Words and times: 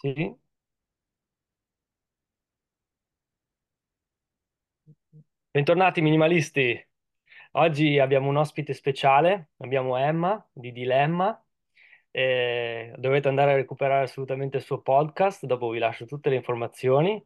Sì. 0.00 0.36
Bentornati 5.50 6.00
minimalisti. 6.02 6.78
Oggi 7.52 7.98
abbiamo 7.98 8.28
un 8.28 8.36
ospite 8.36 8.74
speciale, 8.74 9.50
abbiamo 9.58 9.96
Emma 9.96 10.44
di 10.52 10.70
Dilemma. 10.72 11.40
Eh, 12.10 12.92
dovete 12.98 13.28
andare 13.28 13.52
a 13.52 13.56
recuperare 13.56 14.04
assolutamente 14.04 14.58
il 14.58 14.62
suo 14.64 14.80
podcast, 14.82 15.44
dopo 15.46 15.70
vi 15.70 15.78
lascio 15.78 16.04
tutte 16.06 16.28
le 16.30 16.36
informazioni. 16.36 17.22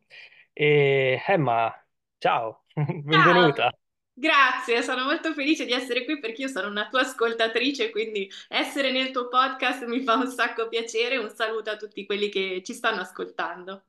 E 0.52 1.22
Emma, 1.26 1.72
ciao, 2.18 2.64
Ciao, 2.74 3.02
benvenuta. 3.02 3.74
Grazie, 4.20 4.82
sono 4.82 5.04
molto 5.04 5.32
felice 5.32 5.64
di 5.64 5.72
essere 5.72 6.04
qui 6.04 6.20
perché 6.20 6.42
io 6.42 6.48
sono 6.48 6.68
una 6.68 6.88
tua 6.88 7.00
ascoltatrice, 7.00 7.90
quindi 7.90 8.30
essere 8.48 8.92
nel 8.92 9.10
tuo 9.10 9.28
podcast 9.28 9.84
mi 9.86 10.02
fa 10.02 10.14
un 10.14 10.28
sacco 10.28 10.68
piacere. 10.68 11.16
Un 11.16 11.30
saluto 11.30 11.70
a 11.70 11.76
tutti 11.76 12.04
quelli 12.04 12.28
che 12.28 12.62
ci 12.64 12.74
stanno 12.74 13.00
ascoltando. 13.00 13.84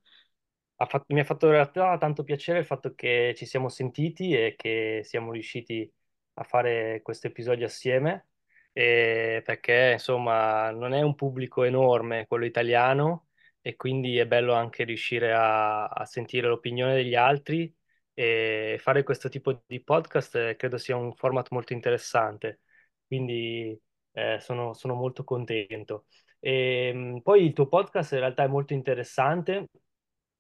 Ha 0.78 0.86
fatto- 0.86 1.14
mi 1.14 1.20
ha 1.20 1.24
fatto 1.24 1.46
in 1.46 1.52
realtà 1.52 1.98
tanto 1.98 2.24
piacere 2.24 2.60
il 2.60 2.66
fatto 2.66 2.96
che 2.96 3.34
ci 3.36 3.46
siamo 3.46 3.70
sentiti 3.70 4.34
e 4.34 4.56
che 4.58 5.02
siamo 5.04 5.32
riusciti 5.32 5.92
a 6.36 6.44
fare 6.44 7.02
questo 7.04 7.28
episodio 7.28 7.68
assieme, 7.68 8.28
perché 8.74 9.92
insomma 9.94 10.72
non 10.72 10.94
è 10.94 11.02
un 11.02 11.14
pubblico 11.14 11.64
enorme 11.64 12.26
quello 12.26 12.46
italiano 12.46 13.28
e 13.62 13.76
quindi 13.76 14.18
è 14.18 14.26
bello 14.26 14.54
anche 14.54 14.84
riuscire 14.86 15.34
a, 15.34 15.86
a 15.88 16.06
sentire 16.06 16.48
l'opinione 16.48 16.96
degli 16.96 17.16
altri 17.16 17.72
e 18.14 18.78
fare 18.80 19.04
questo 19.04 19.30
tipo 19.30 19.64
di 19.66 19.82
podcast 19.82 20.36
eh, 20.36 20.56
credo 20.56 20.78
sia 20.78 20.96
un 20.96 21.14
format 21.16 21.50
molto 21.52 21.74
interessante, 21.74 22.62
quindi 23.08 23.80
eh, 24.12 24.40
sono, 24.40 24.74
sono 24.74 24.94
molto 24.96 25.24
contento. 25.24 26.06
E, 26.40 26.92
mh, 26.94 27.20
poi 27.22 27.46
il 27.46 27.54
tuo 27.54 27.68
podcast 27.68 28.14
in 28.14 28.20
realtà 28.20 28.44
è 28.44 28.48
molto 28.48 28.74
interessante 28.74 29.70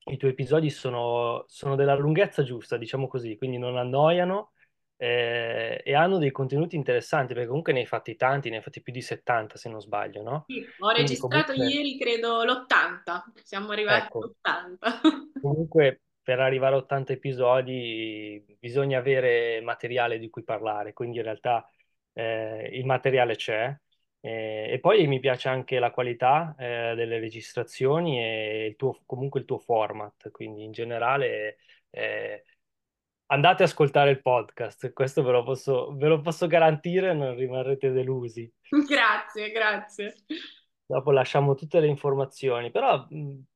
i 0.05 0.17
tuoi 0.17 0.31
episodi 0.31 0.70
sono, 0.70 1.45
sono 1.48 1.76
della 1.76 1.95
lunghezza 1.95 2.43
giusta, 2.43 2.77
diciamo 2.77 3.07
così, 3.07 3.37
quindi 3.37 3.57
non 3.57 3.77
annoiano 3.77 4.53
eh, 4.98 5.81
e 5.84 5.93
hanno 5.93 6.18
dei 6.18 6.31
contenuti 6.31 6.76
interessanti, 6.76 7.34
perché 7.34 7.48
comunque 7.48 7.74
ne 7.74 7.79
hai 7.81 7.85
fatti 7.85 8.15
tanti, 8.15 8.49
ne 8.49 8.57
hai 8.57 8.62
fatti 8.63 8.81
più 8.81 8.91
di 8.91 9.01
70 9.01 9.57
se 9.57 9.70
non 9.70 9.79
sbaglio, 9.79 10.24
no? 10.24 10.46
Sì, 10.48 10.65
ho 10.79 10.90
registrato 10.90 11.53
comunque, 11.53 11.76
ieri, 11.76 11.98
credo, 11.99 12.43
l'80, 12.43 13.24
siamo 13.43 13.71
arrivati 13.71 14.05
ecco, 14.05 14.34
all'80. 14.43 15.29
Comunque, 15.40 16.01
per 16.32 16.40
arrivare 16.40 16.76
a 16.76 16.77
80 16.77 17.12
episodi 17.12 18.41
bisogna 18.57 18.99
avere 18.99 19.60
materiale 19.60 20.18
di 20.18 20.29
cui 20.29 20.43
parlare, 20.43 20.93
quindi 20.93 21.18
in 21.18 21.24
realtà 21.24 21.70
eh, 22.13 22.70
il 22.71 22.85
materiale 22.85 23.35
c'è. 23.35 23.77
Eh, 24.21 24.70
e 24.71 24.79
poi 24.79 25.07
mi 25.07 25.20
piace 25.20 25.49
anche 25.49 25.77
la 25.77 25.91
qualità 25.91 26.55
eh, 26.57 26.93
delle 26.96 27.20
registrazioni 27.20 28.24
e 28.24 28.65
il 28.68 28.76
tuo, 28.77 29.02
comunque 29.05 29.41
il 29.41 29.46
tuo 29.46 29.57
format, 29.57 30.32
quindi 30.32 30.63
in 30.63 30.71
generale 30.71 31.57
eh, 31.90 32.46
andate 33.26 33.63
ad 33.63 33.70
ascoltare 33.70 34.12
il 34.12 34.21
podcast, 34.21 34.93
questo 34.93 35.24
ve 35.24 35.32
lo 35.32 35.43
posso, 35.43 35.93
ve 35.98 36.07
lo 36.07 36.21
posso 36.21 36.48
garantire, 36.48 37.13
non 37.13 37.35
rimarrete 37.35 37.91
delusi. 37.91 38.49
Grazie, 38.87 39.52
grazie. 39.52 40.15
Dopo 40.91 41.11
lasciamo 41.11 41.55
tutte 41.55 41.79
le 41.79 41.87
informazioni, 41.87 42.70
però 42.70 43.07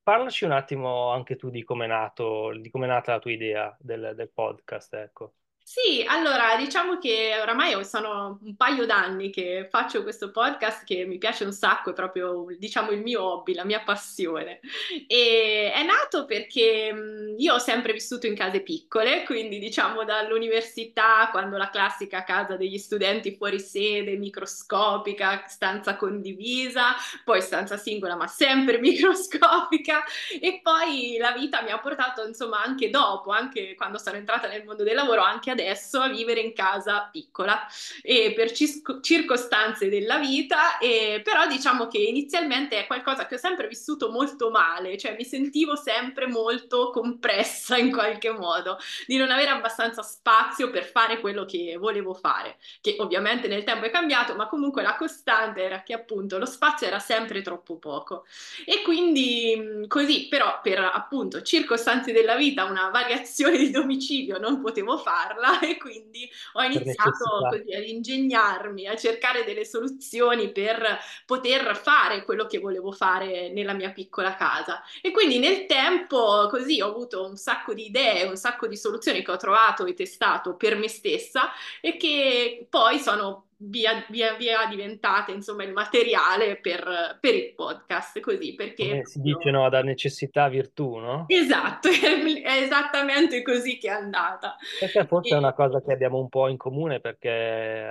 parlaci 0.02 0.46
un 0.46 0.52
attimo 0.52 1.10
anche 1.12 1.36
tu 1.36 1.50
di 1.50 1.64
come 1.64 1.84
è 1.86 1.88
nato, 1.88 2.54
di 2.58 2.70
come 2.70 2.86
è 2.86 2.90
nata 2.90 3.12
la 3.14 3.20
tua 3.20 3.32
idea 3.32 3.76
del, 3.80 4.14
del 4.16 4.32
podcast, 4.32 4.94
ecco. 4.94 5.34
Sì, 5.68 6.06
allora 6.08 6.56
diciamo 6.58 7.00
che 7.00 7.32
oramai 7.42 7.84
sono 7.86 8.38
un 8.44 8.56
paio 8.56 8.86
d'anni 8.86 9.32
che 9.32 9.68
faccio 9.72 10.04
questo 10.04 10.30
podcast 10.30 10.86
che 10.86 11.06
mi 11.06 11.18
piace 11.18 11.44
un 11.44 11.52
sacco, 11.54 11.90
è 11.90 11.94
proprio 11.94 12.46
diciamo 12.60 12.92
il 12.92 13.02
mio 13.02 13.24
hobby, 13.24 13.56
la 13.56 13.66
mia 13.66 13.82
passione. 13.82 14.60
E 15.08 15.72
è 15.74 15.84
nato 15.84 16.26
perché 16.26 16.94
mh, 16.94 17.36
io 17.40 17.56
ho 17.56 17.58
sempre 17.58 17.94
vissuto 17.94 18.28
in 18.28 18.36
case 18.36 18.62
piccole, 18.62 19.24
quindi 19.24 19.58
diciamo 19.58 20.04
dall'università, 20.06 21.30
quando 21.32 21.58
la 21.58 21.70
classica 21.72 22.24
casa 22.24 22.56
degli 22.58 22.78
studenti 22.78 23.36
fuori 23.36 23.60
sede, 23.60 24.18
microscopica, 24.18 25.46
stanza 25.48 25.96
condivisa, 25.96 26.94
poi 27.24 27.42
stanza 27.42 27.76
singola 27.78 28.16
ma 28.16 28.28
sempre 28.28 28.78
microscopica 28.80 30.04
e 30.40 30.60
poi 30.62 31.18
la 31.20 31.32
vita 31.32 31.62
mi 31.64 31.72
ha 31.72 31.80
portato, 31.80 32.26
insomma, 32.26 32.62
anche 32.64 32.90
dopo, 32.90 33.32
anche 33.32 33.74
quando 33.76 33.98
sono 33.98 34.16
entrata 34.18 34.48
nel 34.48 34.64
mondo 34.64 34.84
del 34.84 34.96
lavoro, 34.96 35.22
anche 35.22 35.52
adesso 35.56 36.00
a 36.00 36.10
vivere 36.10 36.42
in 36.42 36.54
casa 36.54 37.10
piccola 37.12 37.66
e 38.02 38.34
per 38.36 38.52
cis- 38.52 39.00
circostanze 39.02 39.90
della 39.90 40.18
vita, 40.18 40.78
e, 40.78 41.22
però 41.24 41.48
diciamo 41.48 41.88
che 41.88 41.98
inizialmente 41.98 42.78
è 42.78 42.86
qualcosa 42.86 43.26
che 43.26 43.36
ho 43.36 43.40
sempre 43.40 43.68
vissuto 43.68 44.12
molto 44.12 44.50
male, 44.50 44.98
cioè 44.98 45.16
mi 45.18 45.24
sentivo 45.24 45.76
sempre 45.76 46.28
molto 46.28 46.92
compressa 46.92 47.78
in 47.78 47.92
qualche 47.92 48.32
modo, 48.32 48.78
di 49.08 49.18
non 49.18 49.32
avere 49.32 49.50
abbastanza 49.50 50.02
spazio 50.02 50.70
per 50.70 50.84
fare 50.84 51.20
quello 51.20 51.46
che 51.46 51.78
volevo 51.80 52.14
fare, 52.14 52.58
che 52.82 52.98
ovviamente 53.00 53.48
nel 53.48 53.64
tempo 53.64 53.86
è 53.86 53.90
cambiato, 53.90 54.36
ma 54.36 54.48
comunque 54.48 54.82
la 54.82 54.96
costante 54.96 55.64
era 55.64 55.84
che 55.84 55.94
appunto 55.94 56.38
lo 56.38 56.46
spazio 56.46 56.88
era 56.88 57.00
sempre 57.00 57.42
troppo 57.42 57.78
poco. 57.78 58.26
E 58.66 58.82
quindi 58.82 59.86
così, 59.88 60.28
però 60.28 60.60
per 60.62 60.80
appunto 60.80 61.42
circostanze 61.42 62.12
della 62.12 62.36
vita, 62.36 62.66
una 62.66 62.90
variazione 62.90 63.58
di 63.58 63.72
domicilio 63.72 64.38
non 64.38 64.62
potevo 64.62 64.98
farla 64.98 65.45
e 65.62 65.78
quindi 65.78 66.30
ho 66.54 66.64
iniziato 66.64 67.48
così 67.50 67.74
ad 67.74 67.84
ingegnarmi, 67.84 68.88
a 68.88 68.96
cercare 68.96 69.44
delle 69.44 69.66
soluzioni 69.66 70.52
per 70.52 71.00
poter 71.26 71.76
fare 71.76 72.24
quello 72.24 72.46
che 72.46 72.60
volevo 72.60 72.92
fare 72.92 73.50
nella 73.50 73.74
mia 73.74 73.92
piccola 73.92 74.36
casa. 74.36 74.82
E 75.02 75.12
quindi 75.12 75.40
nel 75.40 75.66
tempo 75.66 76.48
così 76.50 76.82
ho 76.82 76.90
avuto 76.90 77.26
un 77.26 77.36
sacco 77.38 77.74
di 77.74 77.88
idee, 77.88 78.26
un 78.26 78.38
sacco 78.38 78.68
di 78.68 78.78
soluzioni 78.78 79.24
che 79.24 79.32
ho 79.32 79.38
trovato 79.38 79.86
e 79.86 79.94
testato 79.94 80.56
per 80.56 80.76
me 80.76 80.88
stessa 80.88 81.52
e 81.82 81.98
che 81.98 82.68
poi 82.70 83.00
sono 83.00 83.45
via 83.58 84.06
via, 84.10 84.36
via 84.36 84.66
diventate 84.68 85.32
insomma 85.32 85.64
il 85.64 85.74
materiale 85.74 86.58
per, 86.60 87.18
per 87.22 87.34
il 87.36 87.54
podcast, 87.54 88.20
così 88.20 88.56
perché 88.56 89.00
Come 89.00 89.06
si 89.06 89.20
dice, 89.20 89.52
no, 89.52 89.68
da 89.70 89.82
necessità 89.84 90.48
virtù, 90.48 90.96
no? 90.96 91.36
Esatto, 91.42 91.90
è 91.90 92.62
esattamente 92.62 93.42
così 93.42 93.78
che 93.78 93.88
è 93.88 93.92
andata. 93.92 94.56
Questa 94.78 95.06
forse 95.06 95.36
è 95.36 95.38
una 95.38 95.54
E- 95.54 95.54
cosa 95.54 95.82
che 95.82 95.94
abbiamo 95.94 96.20
un 96.20 96.28
po' 96.30 96.48
in 96.50 96.58
comune 96.58 97.00
perché 97.00 97.30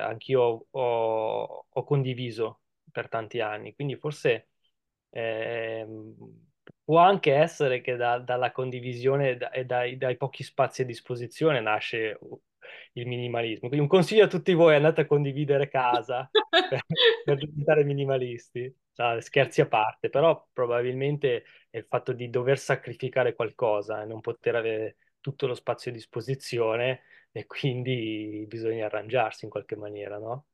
anch'io 0.01 0.67
ho, 0.71 1.67
ho 1.71 1.85
condiviso 1.85 2.61
per 2.93 3.09
tanti 3.09 3.41
anni, 3.41 3.75
quindi 3.75 3.97
forse 3.97 4.51
ehm, 5.11 6.15
può 6.85 6.99
anche 6.99 7.33
essere 7.35 7.81
che 7.81 7.97
da- 7.97 8.19
dalla 8.19 8.53
condivisione 8.53 9.31
e 9.31 9.49
e 9.53 9.65
dai, 9.65 9.97
dai 9.97 10.17
pochi 10.17 10.43
spazi 10.45 10.83
a 10.83 10.85
disposizione 10.85 11.61
nasce 11.61 12.19
il 12.95 13.07
minimalismo. 13.07 13.69
Quindi 13.69 13.81
un 13.81 13.89
consiglio 13.89 14.25
a 14.25 14.29
tutti 14.29 14.53
voi, 14.55 14.75
andate 14.75 15.03
a 15.03 15.07
condividere 15.07 15.69
casa 15.69 16.29
per, 16.69 16.85
per 17.25 17.37
diventare 17.37 17.85
minimalisti. 17.85 18.75
No, 18.97 19.21
scherzi 19.21 19.61
a 19.61 19.67
parte, 19.67 20.09
però 20.09 20.47
probabilmente 20.53 21.45
è 21.69 21.79
il 21.79 21.87
fatto 21.89 22.13
di 22.13 22.31
dover 22.31 22.59
sacrificare 22.59 23.35
qualcosa 23.35 24.03
e 24.03 24.07
non 24.07 24.21
poter 24.21 24.55
avere 24.55 24.97
tutto 25.21 25.47
lo 25.47 25.55
spazio 25.55 25.91
a 25.91 25.95
disposizione 25.95 27.03
e 27.33 27.47
quindi 27.47 28.45
bisogna 28.47 28.87
arrangiarsi 28.87 29.45
in 29.45 29.51
qualche 29.51 29.75
maniera, 29.75 30.19
no? 30.19 30.47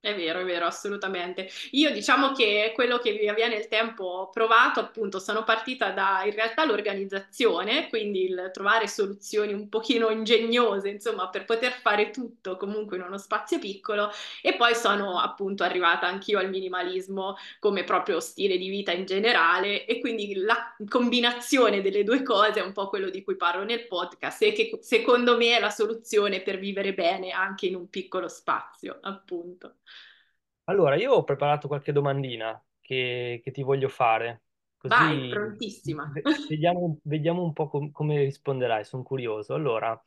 È 0.00 0.14
vero, 0.14 0.38
è 0.38 0.44
vero, 0.44 0.64
assolutamente. 0.64 1.48
Io 1.72 1.90
diciamo 1.90 2.30
che 2.30 2.70
quello 2.72 2.98
che 2.98 3.12
via 3.14 3.34
via 3.34 3.48
nel 3.48 3.66
tempo 3.66 4.04
ho 4.04 4.30
provato, 4.30 4.78
appunto, 4.78 5.18
sono 5.18 5.42
partita 5.42 5.90
da 5.90 6.22
in 6.24 6.30
realtà 6.34 6.64
l'organizzazione, 6.64 7.88
quindi 7.88 8.22
il 8.26 8.50
trovare 8.52 8.86
soluzioni 8.86 9.52
un 9.52 9.68
pochino 9.68 10.08
ingegnose, 10.10 10.88
insomma, 10.88 11.28
per 11.30 11.44
poter 11.44 11.72
fare 11.72 12.10
tutto 12.10 12.56
comunque 12.56 12.96
in 12.96 13.02
uno 13.02 13.18
spazio 13.18 13.58
piccolo 13.58 14.08
e 14.40 14.54
poi 14.54 14.76
sono 14.76 15.18
appunto 15.18 15.64
arrivata 15.64 16.06
anch'io 16.06 16.38
al 16.38 16.48
minimalismo 16.48 17.36
come 17.58 17.82
proprio 17.82 18.20
stile 18.20 18.56
di 18.56 18.68
vita 18.68 18.92
in 18.92 19.04
generale 19.04 19.84
e 19.84 19.98
quindi 19.98 20.32
la 20.36 20.76
combinazione 20.88 21.80
delle 21.82 22.04
due 22.04 22.22
cose 22.22 22.60
è 22.60 22.64
un 22.64 22.72
po' 22.72 22.88
quello 22.88 23.10
di 23.10 23.22
cui 23.24 23.34
parlo 23.36 23.64
nel 23.64 23.86
podcast 23.88 24.42
e 24.42 24.52
che 24.52 24.78
secondo 24.80 25.36
me 25.36 25.56
è 25.56 25.60
la 25.60 25.70
soluzione 25.70 26.40
per 26.40 26.58
vivere 26.60 26.94
bene 26.94 27.30
anche 27.32 27.66
in 27.66 27.74
un 27.74 27.90
piccolo 27.90 28.28
spazio, 28.28 28.98
appunto. 29.02 29.74
Allora, 30.68 30.96
io 30.96 31.12
ho 31.14 31.24
preparato 31.24 31.66
qualche 31.66 31.92
domandina 31.92 32.62
che, 32.80 33.40
che 33.42 33.50
ti 33.50 33.62
voglio 33.62 33.88
fare, 33.88 34.42
Vai, 34.88 35.22
così 35.22 35.28
prontissima. 35.28 36.12
ve- 36.12 36.28
vediamo, 36.46 36.98
vediamo 37.04 37.42
un 37.42 37.52
po' 37.54 37.68
com- 37.68 37.90
come 37.90 38.18
risponderai, 38.24 38.84
sono 38.84 39.02
curioso. 39.02 39.54
Allora, 39.54 39.98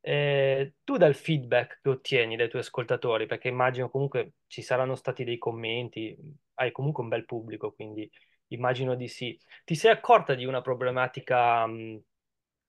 eh, 0.00 0.76
tu 0.84 0.96
dal 0.96 1.14
feedback 1.14 1.80
che 1.82 1.90
ottieni 1.90 2.36
dai 2.36 2.48
tuoi 2.48 2.62
ascoltatori, 2.62 3.26
perché 3.26 3.48
immagino 3.48 3.90
comunque 3.90 4.34
ci 4.46 4.62
saranno 4.62 4.94
stati 4.94 5.22
dei 5.24 5.36
commenti, 5.38 6.16
hai 6.54 6.72
comunque 6.72 7.02
un 7.02 7.10
bel 7.10 7.26
pubblico, 7.26 7.72
quindi 7.72 8.10
immagino 8.48 8.94
di 8.94 9.06
sì. 9.08 9.38
Ti 9.64 9.74
sei 9.74 9.90
accorta 9.92 10.34
di 10.34 10.46
una 10.46 10.62
problematica, 10.62 11.66
mh, 11.66 12.02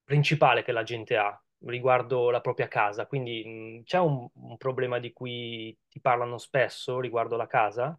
principale 0.03 0.63
che 0.63 0.71
la 0.73 0.83
gente 0.83 1.15
ha 1.17 1.41
riguardo 1.65 2.29
la 2.29 2.41
propria 2.41 2.67
casa? 2.67 3.05
Quindi, 3.07 3.43
mh, 3.45 3.83
c'è 3.83 3.99
un, 3.99 4.27
un 4.33 4.57
problema 4.57 4.99
di 4.99 5.11
cui 5.13 5.77
ti 5.89 5.99
parlano 6.01 6.37
spesso 6.37 6.99
riguardo 6.99 7.35
la 7.37 7.47
casa? 7.47 7.97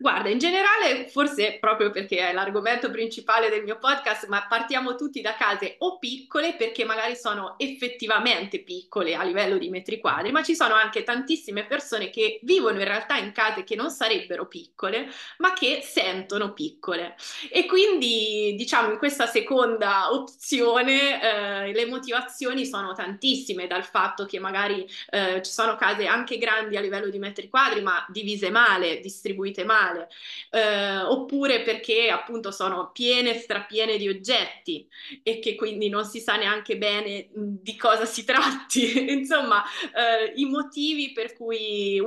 Guarda, 0.00 0.28
in 0.28 0.38
generale, 0.38 1.08
forse 1.08 1.56
proprio 1.58 1.90
perché 1.90 2.28
è 2.28 2.32
l'argomento 2.32 2.88
principale 2.88 3.48
del 3.48 3.64
mio 3.64 3.78
podcast, 3.78 4.28
ma 4.28 4.46
partiamo 4.48 4.94
tutti 4.94 5.20
da 5.20 5.34
case 5.34 5.74
o 5.78 5.98
piccole 5.98 6.54
perché 6.54 6.84
magari 6.84 7.16
sono 7.16 7.56
effettivamente 7.58 8.60
piccole 8.60 9.16
a 9.16 9.24
livello 9.24 9.58
di 9.58 9.68
metri 9.70 9.98
quadri, 9.98 10.30
ma 10.30 10.44
ci 10.44 10.54
sono 10.54 10.74
anche 10.74 11.02
tantissime 11.02 11.66
persone 11.66 12.10
che 12.10 12.38
vivono 12.42 12.78
in 12.78 12.84
realtà 12.84 13.16
in 13.16 13.32
case 13.32 13.64
che 13.64 13.74
non 13.74 13.90
sarebbero 13.90 14.46
piccole, 14.46 15.08
ma 15.38 15.52
che 15.52 15.80
sentono 15.82 16.52
piccole. 16.52 17.16
E 17.50 17.66
quindi, 17.66 18.54
diciamo, 18.56 18.92
in 18.92 18.98
questa 18.98 19.26
seconda 19.26 20.12
opzione, 20.12 21.20
eh, 21.20 21.72
le 21.72 21.86
motivazioni 21.86 22.64
sono 22.66 22.94
tantissime, 22.94 23.66
dal 23.66 23.84
fatto 23.84 24.26
che 24.26 24.38
magari 24.38 24.88
eh, 25.10 25.42
ci 25.42 25.50
sono 25.50 25.74
case 25.74 26.06
anche 26.06 26.38
grandi 26.38 26.76
a 26.76 26.80
livello 26.80 27.08
di 27.10 27.18
metri 27.18 27.48
quadri, 27.48 27.82
ma 27.82 28.06
divise 28.08 28.48
male, 28.50 29.00
distribuite 29.00 29.46
male 29.64 29.76
male, 29.78 30.08
eh, 30.50 30.98
oppure 30.98 31.62
perché 31.62 32.10
appunto 32.10 32.50
sono 32.50 32.90
piene, 32.92 33.38
strapiene 33.38 33.96
di 33.96 34.08
oggetti 34.08 34.86
e 35.22 35.38
che 35.38 35.54
quindi 35.54 35.88
non 35.88 36.04
si 36.04 36.20
sa 36.20 36.36
neanche 36.36 36.76
bene 36.76 37.28
di 37.32 37.76
cosa 37.76 38.04
si 38.04 38.24
tratti. 38.24 39.10
Insomma, 39.12 39.62
eh, 39.94 40.32
i 40.36 40.44
motivi 40.44 41.12
per 41.12 41.34
cui 41.34 42.00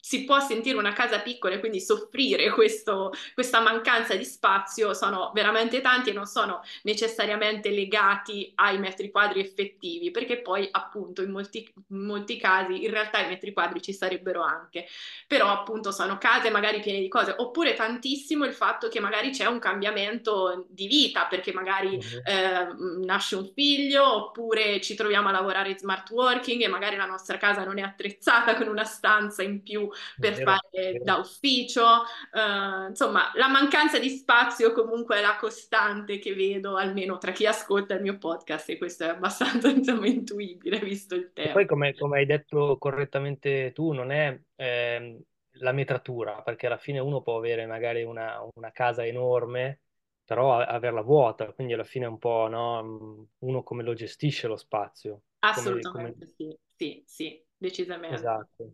si 0.00 0.24
può 0.24 0.40
sentire 0.40 0.76
una 0.76 0.92
casa 0.92 1.20
piccola 1.20 1.54
e 1.54 1.60
quindi 1.60 1.80
soffrire 1.80 2.50
questo, 2.50 3.12
questa 3.32 3.60
mancanza 3.60 4.14
di 4.14 4.24
spazio 4.24 4.94
sono 4.94 5.30
veramente 5.34 5.80
tanti 5.80 6.10
e 6.10 6.12
non 6.12 6.26
sono 6.26 6.62
necessariamente 6.82 7.70
legati 7.70 8.52
ai 8.56 8.78
metri 8.78 9.10
quadri 9.10 9.40
effettivi, 9.40 10.10
perché 10.10 10.40
poi 10.40 10.68
appunto 10.70 11.22
in 11.22 11.30
molti, 11.30 11.72
in 11.88 12.04
molti 12.04 12.36
casi 12.36 12.84
in 12.84 12.90
realtà 12.90 13.20
i 13.20 13.28
metri 13.28 13.52
quadri 13.52 13.80
ci 13.80 13.92
sarebbero 13.92 14.42
anche, 14.42 14.86
però 15.26 15.50
appunto 15.50 15.90
sono 15.90 16.18
case 16.18 16.50
magari 16.50 16.63
piene 16.80 17.00
di 17.00 17.08
cose, 17.08 17.34
oppure 17.36 17.74
tantissimo 17.74 18.44
il 18.44 18.52
fatto 18.52 18.88
che 18.88 19.00
magari 19.00 19.30
c'è 19.30 19.46
un 19.46 19.58
cambiamento 19.58 20.66
di 20.68 20.86
vita, 20.86 21.26
perché 21.26 21.52
magari 21.52 21.98
Mhm. 21.98 22.22
eh, 22.24 22.66
nasce 23.04 23.36
un 23.36 23.50
figlio, 23.54 24.14
oppure 24.28 24.80
ci 24.80 24.94
troviamo 24.94 25.28
a 25.28 25.32
lavorare 25.32 25.70
in 25.70 25.78
smart 25.78 26.10
working 26.10 26.62
e 26.62 26.68
magari 26.68 26.96
la 26.96 27.06
nostra 27.06 27.36
casa 27.38 27.64
non 27.64 27.78
è 27.78 27.82
attrezzata 27.82 28.56
con 28.56 28.68
una 28.68 28.84
stanza 28.84 29.42
in 29.42 29.62
più 29.62 29.88
per 30.18 30.34
Vero, 30.34 30.42
fare 30.42 30.98
vero. 30.98 31.04
da 31.04 31.16
ufficio. 31.16 31.84
Eh, 32.32 32.86
insomma, 32.88 33.30
la 33.34 33.48
mancanza 33.48 33.98
di 33.98 34.08
spazio 34.10 34.72
comunque 34.72 35.16
è 35.18 35.20
la 35.20 35.36
costante 35.36 36.18
che 36.18 36.34
vedo, 36.34 36.76
almeno 36.76 37.18
tra 37.18 37.32
chi 37.32 37.46
ascolta 37.46 37.94
il 37.94 38.02
mio 38.02 38.18
podcast, 38.18 38.70
e 38.70 38.78
questo 38.78 39.04
è 39.04 39.08
abbastanza 39.08 39.68
insomma, 39.70 40.06
intuibile 40.06 40.78
visto 40.80 41.14
il 41.14 41.32
E 41.40 41.50
poi, 41.50 41.66
tema. 41.66 41.66
come, 41.66 41.94
come 41.94 42.18
hai 42.18 42.26
detto 42.26 42.78
correttamente 42.78 43.72
tu, 43.74 43.92
non 43.92 44.10
è 44.10 44.40
ehm, 44.56 45.20
la 45.58 45.72
metratura, 45.72 46.42
perché 46.42 46.66
alla 46.66 46.78
fine 46.78 46.98
uno 46.98 47.22
può 47.22 47.36
avere 47.36 47.66
magari 47.66 48.02
una, 48.02 48.40
una 48.54 48.70
casa 48.72 49.04
enorme, 49.06 49.80
però 50.24 50.58
a- 50.58 50.66
averla 50.66 51.02
vuota, 51.02 51.52
quindi 51.52 51.72
alla 51.74 51.84
fine 51.84 52.06
è 52.06 52.08
un 52.08 52.18
po', 52.18 52.48
no, 52.48 52.82
mm, 52.82 53.22
uno 53.40 53.62
come 53.62 53.82
lo 53.82 53.94
gestisce 53.94 54.46
lo 54.48 54.56
spazio. 54.56 55.22
Come, 55.50 55.80
come- 55.80 56.16
Assolutamente 56.16 56.26
sì, 56.36 56.58
sì, 56.74 57.02
sì, 57.06 57.44
decisamente. 57.56 58.14
Esatto. 58.14 58.72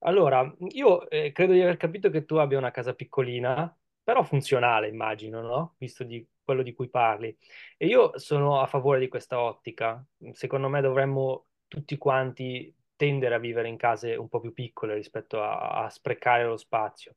Allora, 0.00 0.54
io 0.70 1.08
eh, 1.10 1.32
credo 1.32 1.52
di 1.52 1.60
aver 1.60 1.76
capito 1.76 2.08
che 2.10 2.24
tu 2.24 2.36
abbia 2.36 2.58
una 2.58 2.70
casa 2.70 2.94
piccolina, 2.94 3.76
però 4.02 4.22
funzionale, 4.22 4.88
immagino, 4.88 5.40
no? 5.42 5.74
Visto 5.78 6.04
di 6.04 6.26
quello 6.42 6.62
di 6.62 6.72
cui 6.72 6.88
parli. 6.88 7.36
E 7.76 7.86
io 7.86 8.18
sono 8.18 8.60
a 8.60 8.66
favore 8.66 9.00
di 9.00 9.08
questa 9.08 9.40
ottica. 9.40 10.04
Secondo 10.32 10.68
me 10.68 10.80
dovremmo 10.80 11.48
tutti 11.68 11.96
quanti 11.98 12.74
tendere 12.98 13.36
a 13.36 13.38
vivere 13.38 13.68
in 13.68 13.76
case 13.78 14.16
un 14.16 14.28
po' 14.28 14.40
più 14.40 14.52
piccole 14.52 14.94
rispetto 14.94 15.42
a, 15.42 15.84
a 15.84 15.88
sprecare 15.88 16.44
lo 16.44 16.56
spazio. 16.58 17.14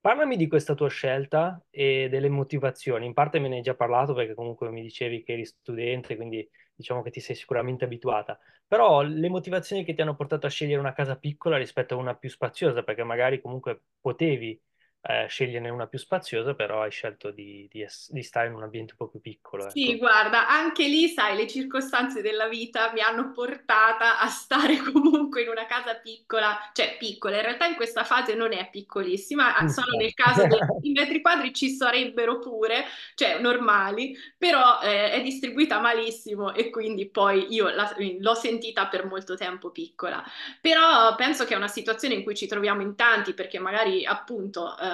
Parlami 0.00 0.36
di 0.36 0.46
questa 0.48 0.74
tua 0.74 0.88
scelta 0.88 1.62
e 1.68 2.08
delle 2.08 2.30
motivazioni. 2.30 3.04
In 3.04 3.12
parte 3.12 3.38
me 3.38 3.48
ne 3.48 3.56
hai 3.56 3.62
già 3.62 3.74
parlato 3.74 4.14
perché 4.14 4.34
comunque 4.34 4.70
mi 4.70 4.82
dicevi 4.82 5.22
che 5.22 5.32
eri 5.32 5.44
studente, 5.44 6.16
quindi 6.16 6.48
diciamo 6.74 7.02
che 7.02 7.10
ti 7.10 7.20
sei 7.20 7.34
sicuramente 7.36 7.84
abituata. 7.84 8.38
Però 8.66 9.02
le 9.02 9.28
motivazioni 9.28 9.84
che 9.84 9.94
ti 9.94 10.00
hanno 10.00 10.16
portato 10.16 10.46
a 10.46 10.50
scegliere 10.50 10.80
una 10.80 10.94
casa 10.94 11.18
piccola 11.18 11.58
rispetto 11.58 11.94
a 11.94 11.98
una 11.98 12.14
più 12.14 12.30
spaziosa, 12.30 12.82
perché 12.82 13.02
magari 13.04 13.42
comunque 13.42 13.82
potevi 14.00 14.58
eh, 15.02 15.26
sceglierne 15.28 15.68
una 15.70 15.86
più 15.86 15.98
spaziosa, 15.98 16.54
però 16.54 16.82
hai 16.82 16.90
scelto 16.90 17.30
di, 17.30 17.68
di 17.70 17.86
di 18.08 18.22
stare 18.22 18.48
in 18.48 18.54
un 18.54 18.62
ambiente 18.62 18.92
un 18.92 18.98
po' 18.98 19.08
più 19.08 19.20
piccolo, 19.20 19.66
Sì, 19.70 19.96
ecco. 19.96 19.98
guarda, 19.98 20.48
anche 20.48 20.88
lì, 20.88 21.06
sai, 21.08 21.36
le 21.36 21.46
circostanze 21.46 22.22
della 22.22 22.48
vita 22.48 22.90
mi 22.92 23.00
hanno 23.02 23.30
portata 23.30 24.18
a 24.18 24.26
stare 24.28 24.78
comunque 24.92 25.42
in 25.42 25.48
una 25.48 25.66
casa 25.66 25.94
piccola, 25.96 26.58
cioè 26.72 26.96
piccola, 26.98 27.36
in 27.36 27.42
realtà 27.42 27.66
in 27.66 27.76
questa 27.76 28.02
fase 28.02 28.34
non 28.34 28.52
è 28.52 28.68
piccolissima, 28.70 29.56
ah, 29.56 29.68
solo 29.68 29.94
nel 29.96 30.12
caso 30.14 30.46
dei 30.46 30.66
metri 30.92 31.20
quadri 31.20 31.52
ci 31.54 31.70
sarebbero 31.70 32.38
pure, 32.40 32.84
cioè 33.14 33.38
normali, 33.38 34.16
però 34.36 34.80
eh, 34.82 35.12
è 35.12 35.22
distribuita 35.22 35.78
malissimo 35.78 36.52
e 36.54 36.70
quindi 36.70 37.08
poi 37.08 37.52
io 37.54 37.68
la- 37.68 37.94
l'ho 38.18 38.34
sentita 38.34 38.88
per 38.88 39.04
molto 39.06 39.36
tempo 39.36 39.70
piccola. 39.70 40.24
Però 40.60 41.14
penso 41.16 41.44
che 41.44 41.54
è 41.54 41.56
una 41.56 41.68
situazione 41.68 42.14
in 42.14 42.22
cui 42.22 42.34
ci 42.34 42.46
troviamo 42.46 42.82
in 42.82 42.94
tanti, 42.96 43.34
perché 43.34 43.58
magari 43.58 44.04
appunto 44.04 44.76
eh, 44.78 44.86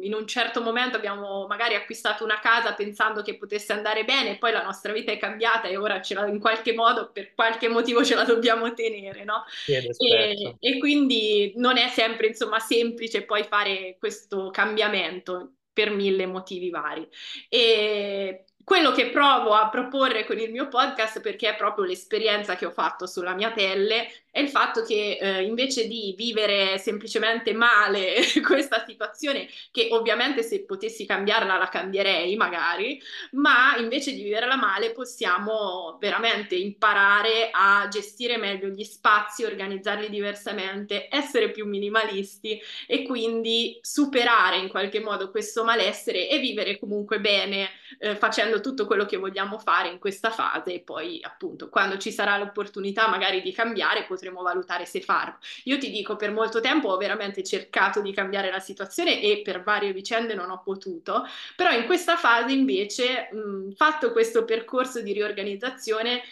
in 0.00 0.14
un 0.14 0.26
certo 0.26 0.60
momento 0.60 0.96
abbiamo 0.96 1.46
magari 1.46 1.74
acquistato 1.74 2.24
una 2.24 2.38
casa 2.38 2.74
pensando 2.74 3.22
che 3.22 3.36
potesse 3.36 3.72
andare 3.72 4.04
bene, 4.04 4.38
poi 4.38 4.52
la 4.52 4.62
nostra 4.62 4.92
vita 4.92 5.12
è 5.12 5.18
cambiata 5.18 5.68
e 5.68 5.76
ora 5.76 6.00
ce 6.00 6.14
la, 6.14 6.26
in 6.26 6.38
qualche 6.38 6.74
modo, 6.74 7.10
per 7.12 7.34
qualche 7.34 7.68
motivo 7.68 8.04
ce 8.04 8.14
la 8.14 8.24
dobbiamo 8.24 8.72
tenere, 8.74 9.24
no? 9.24 9.44
E, 9.66 10.56
e 10.58 10.78
quindi 10.78 11.52
non 11.56 11.76
è 11.76 11.88
sempre, 11.88 12.28
insomma, 12.28 12.58
semplice 12.58 13.22
poi 13.22 13.44
fare 13.44 13.96
questo 13.98 14.50
cambiamento 14.50 15.54
per 15.72 15.90
mille 15.90 16.26
motivi 16.26 16.70
vari. 16.70 17.06
E 17.48 18.44
quello 18.64 18.92
che 18.92 19.10
provo 19.10 19.52
a 19.52 19.68
proporre 19.68 20.24
con 20.24 20.38
il 20.38 20.50
mio 20.50 20.68
podcast, 20.68 21.20
perché 21.20 21.50
è 21.50 21.56
proprio 21.56 21.84
l'esperienza 21.84 22.56
che 22.56 22.64
ho 22.64 22.70
fatto 22.70 23.06
sulla 23.06 23.34
mia 23.34 23.52
pelle, 23.52 24.08
è 24.34 24.40
il 24.40 24.48
fatto 24.48 24.82
che 24.82 25.16
eh, 25.20 25.42
invece 25.44 25.86
di 25.86 26.12
vivere 26.16 26.76
semplicemente 26.78 27.52
male 27.52 28.16
questa 28.44 28.84
situazione, 28.84 29.46
che 29.70 29.90
ovviamente 29.92 30.42
se 30.42 30.64
potessi 30.64 31.06
cambiarla 31.06 31.56
la 31.56 31.68
cambierei 31.68 32.34
magari, 32.34 33.00
ma 33.34 33.76
invece 33.76 34.12
di 34.12 34.24
viverla 34.24 34.56
male 34.56 34.90
possiamo 34.90 35.98
veramente 36.00 36.56
imparare 36.56 37.50
a 37.52 37.86
gestire 37.88 38.36
meglio 38.36 38.66
gli 38.66 38.82
spazi, 38.82 39.44
organizzarli 39.44 40.10
diversamente, 40.10 41.06
essere 41.08 41.52
più 41.52 41.64
minimalisti 41.64 42.60
e 42.88 43.04
quindi 43.04 43.78
superare 43.82 44.56
in 44.56 44.68
qualche 44.68 44.98
modo 44.98 45.30
questo 45.30 45.62
malessere 45.62 46.28
e 46.28 46.40
vivere 46.40 46.76
comunque 46.80 47.20
bene 47.20 47.68
eh, 48.00 48.16
facendo 48.16 48.58
tutto 48.58 48.84
quello 48.84 49.06
che 49.06 49.16
vogliamo 49.16 49.60
fare 49.60 49.90
in 49.90 50.00
questa 50.00 50.30
fase 50.30 50.74
e 50.74 50.80
poi 50.80 51.20
appunto 51.22 51.68
quando 51.68 51.98
ci 51.98 52.10
sarà 52.10 52.36
l'opportunità 52.36 53.06
magari 53.06 53.40
di 53.40 53.52
cambiare 53.52 54.02
potremo 54.02 54.22
valutare 54.32 54.86
se 54.86 55.00
farlo. 55.00 55.38
Io 55.64 55.78
ti 55.78 55.90
dico, 55.90 56.16
per 56.16 56.30
molto 56.32 56.60
tempo 56.60 56.88
ho 56.88 56.96
veramente 56.96 57.42
cercato 57.42 58.00
di 58.00 58.12
cambiare 58.12 58.50
la 58.50 58.60
situazione 58.60 59.20
e 59.22 59.42
per 59.42 59.62
varie 59.62 59.92
vicende 59.92 60.34
non 60.34 60.50
ho 60.50 60.62
potuto, 60.62 61.24
però 61.56 61.70
in 61.72 61.86
questa 61.86 62.16
fase 62.16 62.52
invece, 62.52 63.28
mh, 63.32 63.72
fatto 63.74 64.12
questo 64.12 64.44
percorso 64.44 65.00
di 65.02 65.12
riorganizzazione, 65.12 66.22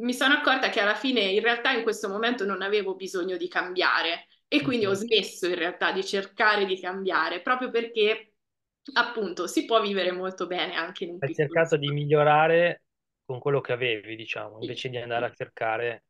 mi 0.00 0.14
sono 0.14 0.34
accorta 0.34 0.68
che 0.70 0.80
alla 0.80 0.94
fine 0.94 1.20
in 1.22 1.40
realtà 1.40 1.72
in 1.72 1.82
questo 1.82 2.08
momento 2.08 2.44
non 2.44 2.62
avevo 2.62 2.94
bisogno 2.94 3.36
di 3.36 3.48
cambiare 3.48 4.26
e 4.46 4.62
quindi 4.62 4.86
ho 4.86 4.94
smesso 4.94 5.46
in 5.46 5.56
realtà 5.56 5.92
di 5.92 6.04
cercare 6.04 6.64
di 6.64 6.78
cambiare, 6.80 7.40
proprio 7.42 7.70
perché 7.70 8.34
appunto 8.94 9.46
si 9.46 9.64
può 9.64 9.80
vivere 9.82 10.12
molto 10.12 10.46
bene 10.46 10.74
anche 10.74 11.04
in 11.04 11.10
un 11.10 11.20
Hai 11.20 11.30
piccolo 11.34 11.58
cercato 11.58 11.76
di 11.76 11.90
migliorare 11.90 12.82
con 13.24 13.38
quello 13.40 13.60
che 13.60 13.72
avevi, 13.72 14.16
diciamo, 14.16 14.58
Sì, 14.60 14.68
invece 14.68 14.88
di 14.88 14.96
andare 14.98 15.26
sì. 15.26 15.26
a 15.26 15.32
cercare 15.32 16.04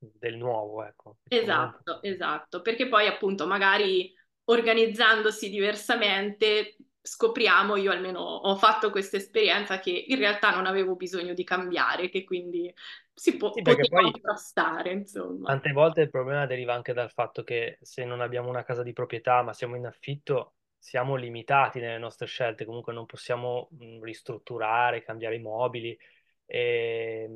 del 0.00 0.36
nuovo, 0.36 0.84
ecco. 0.84 1.18
Esatto, 1.32 2.02
esatto, 2.02 2.60
perché 2.60 2.88
poi 2.88 3.06
appunto 3.06 3.46
magari 3.46 4.12
organizzandosi 4.44 5.48
diversamente 5.48 6.76
scopriamo, 7.00 7.76
io 7.76 7.92
almeno 7.92 8.18
ho 8.20 8.56
fatto 8.56 8.90
questa 8.90 9.16
esperienza 9.16 9.78
che 9.78 9.90
in 10.08 10.18
realtà 10.18 10.50
non 10.54 10.66
avevo 10.66 10.96
bisogno 10.96 11.32
di 11.32 11.44
cambiare, 11.44 12.08
che 12.10 12.24
quindi 12.24 12.72
si 13.14 13.36
può, 13.36 13.52
Sì, 13.52 13.62
perché 13.62 13.86
poteva 13.86 14.00
poi 14.00 14.04
ancora 14.06 14.34
stare, 14.34 14.90
insomma. 14.92 15.50
Tante 15.50 15.72
volte 15.72 16.02
il 16.02 16.10
problema 16.10 16.46
deriva 16.46 16.74
anche 16.74 16.92
dal 16.92 17.10
fatto 17.10 17.42
che 17.42 17.78
se 17.82 18.04
non 18.04 18.20
abbiamo 18.20 18.48
una 18.48 18.62
casa 18.62 18.82
di 18.84 18.92
proprietà, 18.92 19.42
ma 19.42 19.52
siamo 19.52 19.74
in 19.76 19.84
affitto, 19.86 20.54
siamo 20.78 21.16
limitati 21.16 21.80
nelle 21.80 21.98
nostre 21.98 22.26
scelte, 22.26 22.64
comunque 22.64 22.92
non 22.92 23.04
possiamo 23.06 23.68
mh, 23.72 24.02
ristrutturare, 24.02 25.02
cambiare 25.02 25.34
i 25.36 25.40
mobili 25.40 25.98
e, 26.46 27.28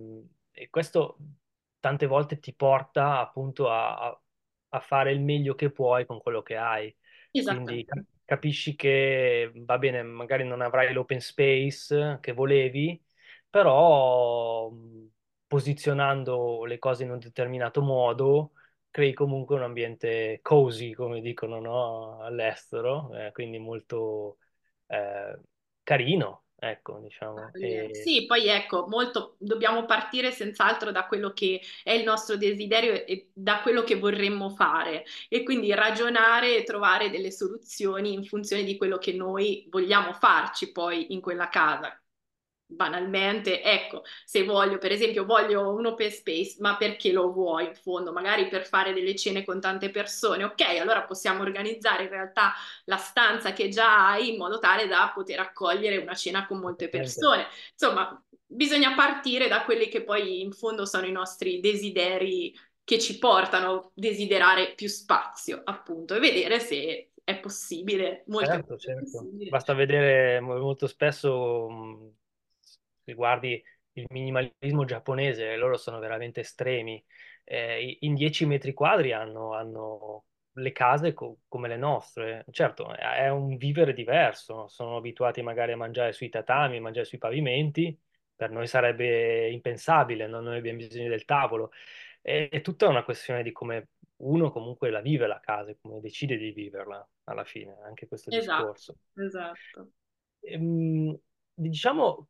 e 0.52 0.70
questo 0.70 1.16
tante 1.84 2.06
volte 2.06 2.38
ti 2.38 2.54
porta 2.54 3.18
appunto 3.20 3.68
a, 3.70 4.08
a- 4.70 4.80
fare 4.80 5.12
il 5.12 5.20
meglio 5.20 5.54
che 5.54 5.70
puoi 5.70 6.06
con 6.06 6.18
quello 6.20 6.40
che 6.42 6.56
hai. 6.56 6.94
Quindi 7.42 7.84
Esattamente. 7.84 7.84
cap- 7.84 8.06
capisci 8.24 8.74
che 8.74 9.52
va 9.54 9.76
bene, 9.78 10.02
magari 10.02 10.44
non 10.44 10.62
avrai 10.62 10.92
l'open 10.94 11.20
space 11.20 12.18
che 12.22 12.32
volevi, 12.32 13.02
però 13.50 14.70
posizionando 15.46 16.64
le 16.64 16.78
cose 16.78 17.04
in 17.04 17.10
un 17.10 17.18
determinato 17.18 17.82
modo 17.82 18.52
crei 18.90 19.12
comunque 19.12 19.56
un 19.56 19.62
ambiente 19.62 20.38
cozy, 20.42 20.92
come 20.92 21.20
dicono, 21.20 21.60
no? 21.60 22.22
All'estero, 22.22 23.12
eh, 23.14 23.32
quindi 23.32 23.58
molto 23.58 24.38
eh, 24.86 25.38
carino, 25.82 26.43
ecco, 26.70 26.98
diciamo. 27.02 27.50
E... 27.52 27.90
Sì, 27.92 28.26
poi 28.26 28.48
ecco, 28.48 28.86
molto 28.88 29.36
dobbiamo 29.38 29.84
partire 29.84 30.30
senz'altro 30.30 30.90
da 30.90 31.06
quello 31.06 31.32
che 31.32 31.60
è 31.82 31.92
il 31.92 32.04
nostro 32.04 32.36
desiderio 32.36 32.92
e 33.04 33.28
da 33.32 33.60
quello 33.60 33.82
che 33.82 33.96
vorremmo 33.96 34.50
fare 34.50 35.04
e 35.28 35.42
quindi 35.42 35.72
ragionare 35.74 36.56
e 36.56 36.62
trovare 36.64 37.10
delle 37.10 37.30
soluzioni 37.30 38.12
in 38.12 38.24
funzione 38.24 38.64
di 38.64 38.76
quello 38.76 38.98
che 38.98 39.12
noi 39.12 39.66
vogliamo 39.70 40.12
farci 40.12 40.72
poi 40.72 41.12
in 41.12 41.20
quella 41.20 41.48
casa 41.48 41.98
banalmente, 42.74 43.62
ecco, 43.62 44.02
se 44.24 44.44
voglio, 44.44 44.78
per 44.78 44.92
esempio, 44.92 45.24
voglio 45.24 45.74
un 45.74 45.86
open 45.86 46.10
space, 46.10 46.56
ma 46.60 46.76
perché 46.76 47.12
lo 47.12 47.32
vuoi 47.32 47.66
in 47.66 47.74
fondo? 47.74 48.12
Magari 48.12 48.48
per 48.48 48.66
fare 48.66 48.92
delle 48.92 49.14
cene 49.14 49.44
con 49.44 49.60
tante 49.60 49.90
persone, 49.90 50.44
ok, 50.44 50.60
allora 50.80 51.04
possiamo 51.04 51.42
organizzare 51.42 52.04
in 52.04 52.10
realtà 52.10 52.52
la 52.84 52.96
stanza 52.96 53.52
che 53.52 53.68
già 53.68 54.08
hai 54.10 54.32
in 54.32 54.38
modo 54.38 54.58
tale 54.58 54.86
da 54.86 55.10
poter 55.14 55.40
accogliere 55.40 55.96
una 55.96 56.14
cena 56.14 56.46
con 56.46 56.58
molte 56.58 56.88
persone. 56.88 57.46
Insomma, 57.72 58.22
bisogna 58.46 58.94
partire 58.94 59.48
da 59.48 59.62
quelli 59.64 59.88
che 59.88 60.02
poi 60.02 60.40
in 60.42 60.52
fondo 60.52 60.84
sono 60.86 61.06
i 61.06 61.12
nostri 61.12 61.60
desideri 61.60 62.54
che 62.84 62.98
ci 62.98 63.18
portano 63.18 63.72
a 63.72 63.90
desiderare 63.94 64.74
più 64.74 64.88
spazio, 64.88 65.62
appunto, 65.64 66.14
e 66.14 66.20
vedere 66.20 66.60
se 66.60 67.08
è 67.24 67.40
possibile, 67.40 68.24
molto 68.26 68.50
certo, 68.50 68.76
certo. 68.76 69.10
Possibile. 69.10 69.48
Basta 69.48 69.72
vedere 69.72 70.40
molto 70.40 70.86
spesso 70.86 72.12
se 73.04 73.14
guardi 73.14 73.62
il 73.92 74.06
minimalismo 74.10 74.84
giapponese, 74.84 75.56
loro 75.56 75.76
sono 75.76 75.98
veramente 75.98 76.40
estremi. 76.40 77.02
Eh, 77.44 77.98
in 78.00 78.14
10 78.14 78.46
metri 78.46 78.72
quadri 78.72 79.12
hanno, 79.12 79.54
hanno 79.54 80.24
le 80.52 80.72
case 80.72 81.12
co- 81.12 81.40
come 81.48 81.68
le 81.68 81.76
nostre. 81.76 82.44
Certo, 82.50 82.94
è 82.94 83.28
un 83.28 83.56
vivere 83.56 83.92
diverso, 83.92 84.66
sono 84.68 84.96
abituati 84.96 85.42
magari 85.42 85.72
a 85.72 85.76
mangiare 85.76 86.12
sui 86.12 86.28
tatami, 86.28 86.78
a 86.78 86.80
mangiare 86.80 87.06
sui 87.06 87.18
pavimenti, 87.18 87.96
per 88.34 88.50
noi 88.50 88.66
sarebbe 88.66 89.48
impensabile, 89.50 90.26
no? 90.26 90.40
noi 90.40 90.58
abbiamo 90.58 90.78
bisogno 90.78 91.08
del 91.08 91.24
tavolo. 91.24 91.70
È, 92.20 92.48
è 92.50 92.60
tutta 92.60 92.88
una 92.88 93.04
questione 93.04 93.42
di 93.42 93.52
come 93.52 93.88
uno 94.16 94.50
comunque 94.50 94.90
la 94.90 95.00
vive 95.00 95.26
la 95.26 95.40
casa, 95.40 95.74
come 95.80 96.00
decide 96.00 96.36
di 96.36 96.52
viverla 96.52 97.06
alla 97.24 97.44
fine, 97.44 97.76
anche 97.84 98.06
questo 98.06 98.30
esatto, 98.30 98.62
discorso. 98.62 98.96
Esatto. 99.14 99.90
Ehm, 100.40 101.18
diciamo 101.54 102.28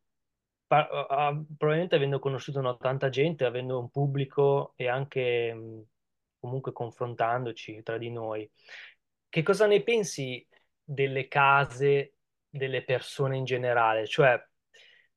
uh, 0.67 1.45
probabilmente 1.57 1.95
avendo 1.95 2.19
conosciuto 2.19 2.61
no, 2.61 2.77
tanta 2.77 3.09
gente, 3.09 3.45
avendo 3.45 3.79
un 3.79 3.89
pubblico 3.89 4.73
e 4.75 4.87
anche 4.87 5.53
mh, 5.53 5.85
comunque 6.39 6.71
confrontandoci 6.71 7.81
tra 7.83 7.97
di 7.97 8.09
noi, 8.11 8.49
che 9.29 9.43
cosa 9.43 9.67
ne 9.67 9.83
pensi 9.83 10.45
delle 10.83 11.27
case, 11.27 12.15
delle 12.49 12.83
persone 12.83 13.37
in 13.37 13.43
generale? 13.45 14.07
Cioè, 14.07 14.41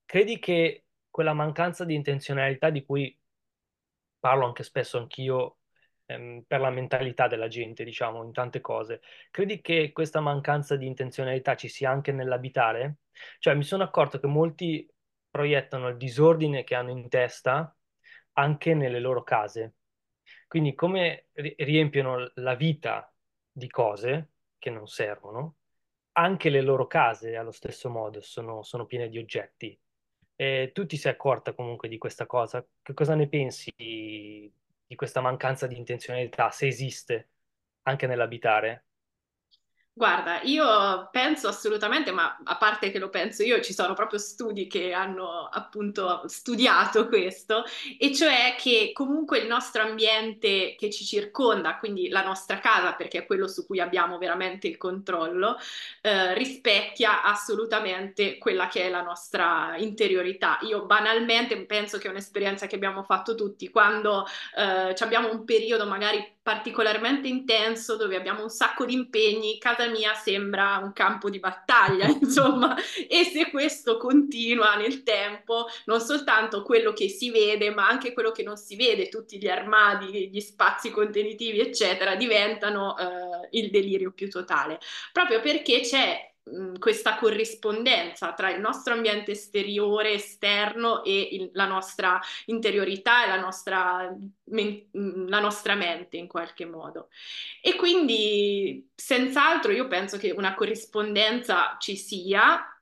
credi 0.05 0.39
che 0.39 0.87
quella 1.11 1.35
mancanza 1.35 1.85
di 1.85 1.95
intenzionalità 1.95 2.71
di 2.71 2.85
cui 2.85 3.17
parlo 4.19 4.47
anche 4.47 4.63
spesso 4.63 4.99
anch'io 4.99 5.59
ehm, 6.07 6.45
per 6.47 6.61
la 6.61 6.71
mentalità 6.71 7.29
della 7.29 7.49
gente, 7.49 7.85
diciamo, 7.85 8.25
in 8.25 8.33
tante 8.33 8.61
cose. 8.61 9.01
Credi 9.31 9.61
che 9.61 9.93
questa 9.93 10.21
mancanza 10.21 10.77
di 10.77 10.87
intenzionalità 10.87 11.55
ci 11.55 11.69
sia 11.69 11.91
anche 11.91 12.13
nell'abitare? 12.13 12.99
Cioè, 13.39 13.55
mi 13.55 13.65
sono 13.65 13.85
accorto 13.85 14.19
che 14.19 14.27
molti 14.27 14.89
proiettano 15.31 15.89
il 15.89 15.97
disordine 15.97 16.65
che 16.65 16.75
hanno 16.75 16.91
in 16.91 17.09
testa 17.09 17.75
anche 18.35 18.75
nelle 18.75 19.01
loro 19.01 19.23
case. 19.23 19.75
Quindi 20.47 20.75
come 20.75 21.29
riempiono 21.33 22.33
la 22.37 22.55
vita 22.55 23.13
di 23.51 23.69
cose 23.69 24.31
che 24.59 24.71
non 24.71 24.87
servono, 24.87 25.57
anche 26.13 26.51
le 26.51 26.61
loro 26.61 26.87
case 26.87 27.37
allo 27.37 27.53
stesso 27.53 27.91
modo 27.91 28.21
sono, 28.21 28.63
sono 28.63 28.87
piene 28.87 29.09
di 29.09 29.19
oggetti. 29.19 29.79
E 30.37 30.71
tu 30.73 30.87
ti 30.87 30.97
sei 30.97 31.13
accorta 31.13 31.53
comunque 31.53 31.89
di 31.89 31.99
questa 31.99 32.27
cosa? 32.27 32.65
Che 32.83 32.95
cosa 32.95 33.15
ne 33.15 33.29
pensi 33.29 33.73
di 33.77 34.95
questa 34.97 35.21
mancanza 35.21 35.67
di 35.67 35.77
intenzionalità, 35.77 36.51
se 36.51 36.67
esiste, 36.67 37.31
anche 37.83 38.07
nell'abitare? 38.07 38.88
Guarda, 39.99 40.41
io 40.43 41.09
penso 41.11 41.49
assolutamente, 41.49 42.13
ma 42.13 42.39
a 42.45 42.57
parte 42.57 42.93
che 42.93 43.01
lo 43.01 43.09
penso 43.09 43.43
io, 43.43 43.61
ci 43.61 43.73
sono 43.73 43.95
proprio 43.95 44.21
studi 44.21 44.69
che 44.69 44.93
hanno 44.93 45.49
appunto 45.51 46.23
studiato 46.27 47.09
questo, 47.09 47.65
e 47.99 48.15
cioè 48.15 48.55
che 48.57 48.93
comunque 48.95 49.39
il 49.39 49.49
nostro 49.49 49.83
ambiente 49.83 50.77
che 50.79 50.89
ci 50.91 51.05
circonda, 51.05 51.79
quindi 51.79 52.09
la 52.11 52.23
nostra 52.23 52.61
casa, 52.61 52.93
perché 52.93 53.19
è 53.19 53.27
quello 53.27 53.49
su 53.49 53.67
cui 53.67 53.81
abbiamo 53.81 54.19
veramente 54.19 54.69
il 54.69 54.77
controllo, 54.77 55.57
eh, 56.03 56.33
rispecchia 56.35 57.25
assolutamente 57.25 58.39
quella 58.39 58.69
che 58.69 58.85
è 58.85 58.91
la 58.91 59.03
nostra 59.03 59.75
interiorità. 59.79 60.59
Io 60.63 60.87
banalmente 60.87 61.61
penso 61.67 61.99
che 61.99 62.07
è 62.07 62.11
un'esperienza 62.11 62.69
che 62.69 62.77
abbiamo 62.77 63.03
fatto 63.03 63.35
tutti, 63.35 63.69
quando 63.69 64.25
eh, 64.57 64.95
abbiamo 64.97 65.29
un 65.33 65.45
periodo 65.45 65.87
magari 65.87 66.37
particolarmente 66.49 67.29
intenso 67.29 67.97
dove 67.97 68.17
abbiamo 68.17 68.43
un 68.43 68.49
sacco 68.49 68.87
di 68.87 68.95
impegni, 68.95 69.59
casa 69.59 69.87
mia 69.89 70.15
sembra 70.15 70.81
un 70.83 70.95
campo 70.95 71.29
di 71.29 71.39
battaglia, 71.39 72.07
insomma, 72.09 72.75
e 73.07 73.25
se 73.25 73.51
questo 73.51 73.99
continua 73.99 74.75
nel 74.77 75.03
tempo, 75.03 75.67
non 75.85 76.01
soltanto 76.01 76.63
quello 76.63 76.95
che 76.95 77.11
si 77.11 77.31
vede, 77.31 77.69
ma 77.69 77.87
anche 77.87 78.15
quello 78.15 78.33
che 78.33 78.43
non 78.43 78.57
si 78.57 78.77
vede, 78.77 79.11
tutti 79.11 79.37
gli 79.37 79.47
armadi, 79.47 80.31
gli 80.31 80.41
spazi 80.41 80.91
contenitivi, 80.91 81.61
eccetera, 81.61 82.15
diventano 82.15 82.97
eh, 82.97 83.49
il 83.51 83.69
delirio 83.69 84.13
più 84.13 84.31
totale, 84.31 84.79
proprio 85.13 85.43
perché 85.43 85.81
c'è 85.83 86.28
questa 86.79 87.17
corrispondenza 87.17 88.33
tra 88.33 88.51
il 88.51 88.61
nostro 88.61 88.95
ambiente 88.95 89.33
esteriore, 89.33 90.13
esterno 90.13 91.05
e 91.05 91.29
il, 91.33 91.51
la 91.53 91.67
nostra 91.67 92.21
interiorità 92.47 93.25
e 93.25 93.29
la 93.29 93.41
nostra, 93.41 94.17
men- 94.45 94.87
la 95.29 95.41
nostra 95.41 95.75
mente 95.75 96.17
in 96.17 96.27
qualche 96.27 96.65
modo. 96.65 97.09
E 97.61 97.77
quindi 97.77 98.91
senz'altro 98.95 99.73
io 99.73 99.87
penso 99.89 100.19
che 100.19 100.31
una 100.31 100.55
corrispondenza 100.55 101.77
ci 101.79 101.97
sia 101.97 102.78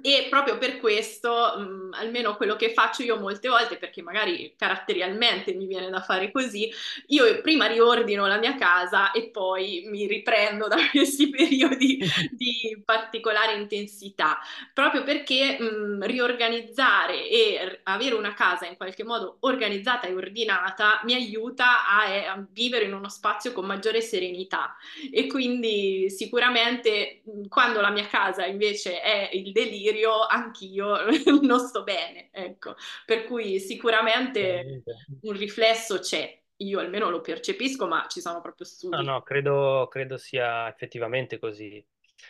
e 0.00 0.26
proprio 0.30 0.56
per 0.58 0.78
questo, 0.78 1.30
mh, 1.58 1.90
almeno 1.94 2.36
quello 2.36 2.56
che 2.56 2.72
faccio 2.72 3.02
io 3.02 3.18
molte 3.18 3.48
volte, 3.48 3.76
perché 3.76 4.00
magari 4.02 4.54
caratterialmente 4.56 5.52
mi 5.52 5.66
viene 5.66 5.90
da 5.90 6.00
fare 6.00 6.32
così, 6.32 6.72
io 7.08 7.40
prima 7.42 7.66
riordino 7.66 8.26
la 8.26 8.38
mia 8.38 8.54
casa 8.56 9.10
e 9.12 9.28
poi 9.30 9.84
mi 9.86 10.06
riprendo 10.06 10.66
da 10.68 10.76
questi 10.90 11.28
periodi 11.28 11.98
di 12.30 12.80
particolare 12.84 13.54
intensità, 13.54 14.38
proprio 14.72 15.02
perché 15.02 15.58
mh, 15.60 16.04
riorganizzare 16.06 17.28
e 17.28 17.80
avere 17.84 18.14
una 18.14 18.34
casa 18.34 18.66
in 18.66 18.76
qualche 18.76 19.04
modo 19.04 19.36
organizzata 19.40 20.06
e 20.06 20.14
ordinata 20.14 21.00
mi 21.04 21.14
aiuta 21.14 21.86
a, 21.86 22.06
eh, 22.08 22.24
a 22.26 22.44
vivere 22.50 22.86
in 22.86 22.94
uno 22.94 23.08
spazio 23.08 23.52
con 23.52 23.66
maggiore 23.66 24.00
serenità. 24.00 24.74
E 25.12 25.26
quindi 25.26 26.10
sicuramente 26.10 27.20
mh, 27.24 27.48
quando 27.48 27.80
la 27.80 27.90
mia 27.90 28.06
casa 28.06 28.46
invece 28.46 29.00
è 29.00 29.30
il 29.32 29.52
delirio, 29.52 29.80
delirio, 29.82 30.26
anch'io 30.26 30.96
non 31.42 31.58
sto 31.60 31.82
bene, 31.82 32.28
ecco. 32.32 32.74
Per 33.04 33.24
cui 33.24 33.58
sicuramente 33.58 34.82
un 35.22 35.32
riflesso 35.32 35.98
c'è. 35.98 36.40
Io 36.56 36.78
almeno 36.78 37.10
lo 37.10 37.20
percepisco, 37.20 37.88
ma 37.88 38.06
ci 38.08 38.20
sono 38.20 38.40
proprio 38.40 38.66
studi. 38.66 38.96
No, 38.96 39.02
no, 39.02 39.22
credo, 39.22 39.88
credo 39.90 40.16
sia 40.16 40.68
effettivamente 40.68 41.38
così. 41.38 41.84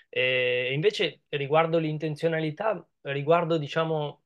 E 0.08 0.72
invece 0.72 1.22
riguardo 1.28 1.78
l'intenzionalità, 1.78 2.86
riguardo 3.02 3.58
diciamo 3.58 4.22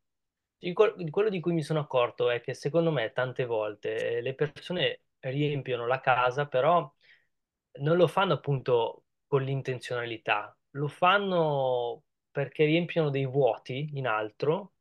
di 0.59 0.73
quello 0.73 1.29
di 1.29 1.41
cui 1.41 1.53
mi 1.53 1.63
sono 1.63 1.81
accorto 1.81 2.31
è 2.31 2.41
che 2.41 2.55
secondo 2.55 2.91
me 2.91 3.13
tante 3.13 3.45
volte 3.45 4.21
le 4.21 4.35
persone 4.35 5.03
riempiono 5.21 5.87
la 5.87 6.01
casa, 6.01 6.47
però 6.47 6.91
non 7.81 7.97
lo 7.97 8.07
fanno 8.07 8.35
appunto 8.35 9.05
con 9.27 9.43
l'intenzionalità, 9.43 10.57
lo 10.71 10.89
fanno 10.89 12.05
perché 12.37 12.67
riempiono 12.67 13.09
dei 13.09 13.25
vuoti 13.25 13.93
in 13.95 14.07
altro, 14.07 14.75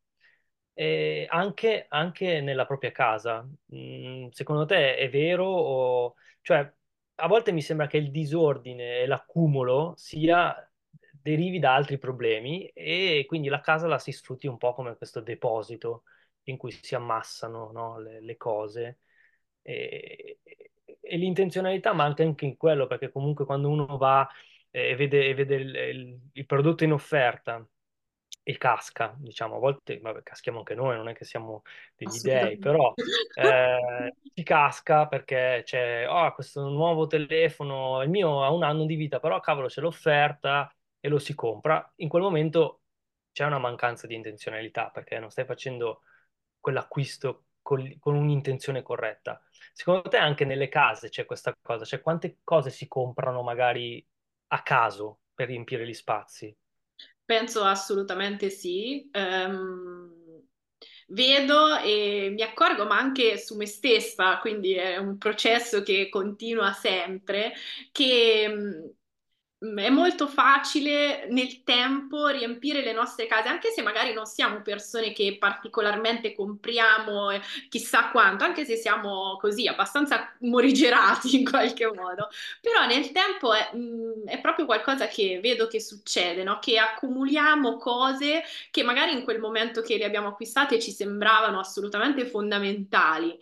anche, 1.29 1.85
anche, 1.87 2.41
nella 2.41 2.65
propria 2.65 2.91
casa. 2.91 3.47
Mm, 3.73 4.27
secondo 4.31 4.65
te 4.65 4.97
è 4.97 5.09
vero? 5.09 5.45
O... 5.45 6.15
Cioè, 6.41 6.69
a 7.15 7.27
volte 7.27 7.53
mi 7.53 7.61
sembra 7.61 7.87
che 7.87 7.95
il 7.95 8.11
disordine 8.11 8.99
e 8.99 9.05
l'accumulo 9.05 9.93
sia 9.95 10.69
derivi 11.11 11.59
da 11.59 11.75
altri 11.75 11.97
problemi 11.97 12.67
e 12.73 13.23
quindi 13.25 13.47
la 13.47 13.61
casa 13.61 13.87
la 13.87 13.99
si 13.99 14.11
sfrutti 14.11 14.47
un 14.47 14.57
po' 14.57 14.73
come 14.73 14.97
questo 14.97 15.21
deposito 15.21 16.03
in 16.43 16.57
cui 16.57 16.71
si 16.71 16.93
ammassano 16.93 17.71
no, 17.71 17.99
le, 17.99 18.19
le, 18.19 18.35
cose. 18.35 18.99
E, 19.61 20.39
e 20.99 21.17
l'intenzionalità 21.17 21.93
manca 21.93 22.23
anche 22.23 22.45
in 22.45 22.57
quello, 22.57 22.85
perché 22.85 23.09
comunque 23.11 23.45
quando 23.45 23.69
uno 23.69 23.95
va 23.97 24.27
e 24.75 24.93
vede, 24.97 25.33
vede 25.33 25.55
il, 25.55 25.75
il, 25.75 26.19
il, 26.33 26.45
prodotto 26.45 26.83
in 26.83 26.91
offerta 26.91 27.65
e 28.43 28.57
casca, 28.57 29.15
diciamo, 29.17 29.55
a 29.55 29.59
volte, 29.59 29.99
vabbè, 29.99 30.21
caschiamo 30.21 30.57
anche 30.59 30.75
noi, 30.75 30.97
non 30.97 31.07
è 31.07 31.13
che 31.15 31.23
siamo 31.23 31.61
degli 31.95 32.19
dei, 32.19 32.57
però 32.57 32.93
eh, 33.35 34.13
si 34.33 34.43
casca 34.43 35.07
perché 35.07 35.61
c'è, 35.63 36.05
oh, 36.09 36.33
questo 36.33 36.67
nuovo 36.67 37.07
telefono, 37.07 38.01
il 38.01 38.09
mio 38.09 38.43
ha 38.43 38.51
un 38.51 38.63
anno 38.63 38.85
di 38.85 38.95
vita, 38.95 39.21
però 39.21 39.39
cavolo 39.39 39.67
c'è 39.67 39.79
l'offerta 39.79 40.69
e 40.99 41.07
lo 41.07 41.19
si 41.19 41.33
compra. 41.33 41.93
In 41.97 42.09
quel 42.09 42.23
momento 42.23 42.81
c'è 43.31 43.45
una 43.45 43.59
mancanza 43.59 44.07
di 44.07 44.15
intenzionalità 44.15 44.89
perché 44.89 45.19
non 45.19 45.31
stai 45.31 45.45
facendo 45.45 46.01
quell'acquisto 46.59 47.45
con, 47.61 47.97
con 47.97 48.15
un'intenzione 48.15 48.81
corretta. 48.81 49.41
Secondo 49.71 50.09
te 50.09 50.17
anche 50.17 50.43
nelle 50.43 50.67
case 50.67 51.07
c'è 51.07 51.25
questa 51.25 51.55
cosa? 51.61 51.85
Cioè 51.85 52.01
quante 52.01 52.39
cose 52.43 52.69
si 52.71 52.87
comprano 52.89 53.41
magari 53.41 54.05
a 54.47 54.61
caso 54.63 55.19
per 55.33 55.47
riempire 55.47 55.87
gli 55.87 55.93
spazi? 55.93 56.55
Penso 57.25 57.63
assolutamente 57.63 58.49
sì. 58.49 59.09
Ehm, 59.11 60.13
vedo 61.07 61.77
e 61.77 62.29
mi 62.33 62.41
accorgo, 62.41 62.85
ma 62.85 62.97
anche 62.97 63.37
su 63.37 63.55
me 63.55 63.65
stessa, 63.65 64.37
quindi 64.39 64.73
è 64.73 64.97
un 64.97 65.17
processo 65.17 65.81
che 65.83 66.09
continua 66.09 66.71
sempre, 66.73 67.53
che 67.91 68.47
mh, 68.47 68.93
è 69.57 69.89
molto 69.89 70.27
facile 70.27 71.27
nel 71.29 71.63
tempo 71.63 72.27
riempire 72.27 72.83
le 72.83 72.93
nostre 72.93 73.25
case, 73.25 73.47
anche 73.47 73.71
se 73.71 73.81
magari 73.81 74.13
non 74.13 74.25
siamo 74.25 74.61
persone 74.61 75.13
che 75.13 75.37
particolarmente 75.39 76.35
compriamo 76.35 77.29
chissà 77.69 78.09
quanto, 78.09 78.43
anche 78.43 78.65
se 78.65 78.75
siamo 78.75 79.37
così 79.39 79.67
abbastanza 79.67 80.35
morigerati 80.41 81.39
in 81.39 81.45
qualche 81.49 81.85
modo. 81.87 82.27
Però 82.61 82.85
nel 82.85 83.11
tempo 83.11 83.53
è, 83.53 83.71
è 84.25 84.41
proprio 84.41 84.65
qualcosa 84.65 85.07
che 85.07 85.39
vedo 85.41 85.67
che 85.67 85.79
succede, 85.79 86.43
no? 86.43 86.59
Che 86.59 86.77
accumuliamo 86.77 87.77
cose 87.77 88.43
che 88.71 88.83
magari 88.83 89.13
in 89.13 89.23
quel 89.23 89.39
momento 89.39 89.81
che 89.81 89.97
le 89.97 90.05
abbiamo 90.05 90.29
acquistate 90.29 90.79
ci 90.79 90.91
sembravano 90.91 91.59
assolutamente 91.59 92.25
fondamentali. 92.25 93.37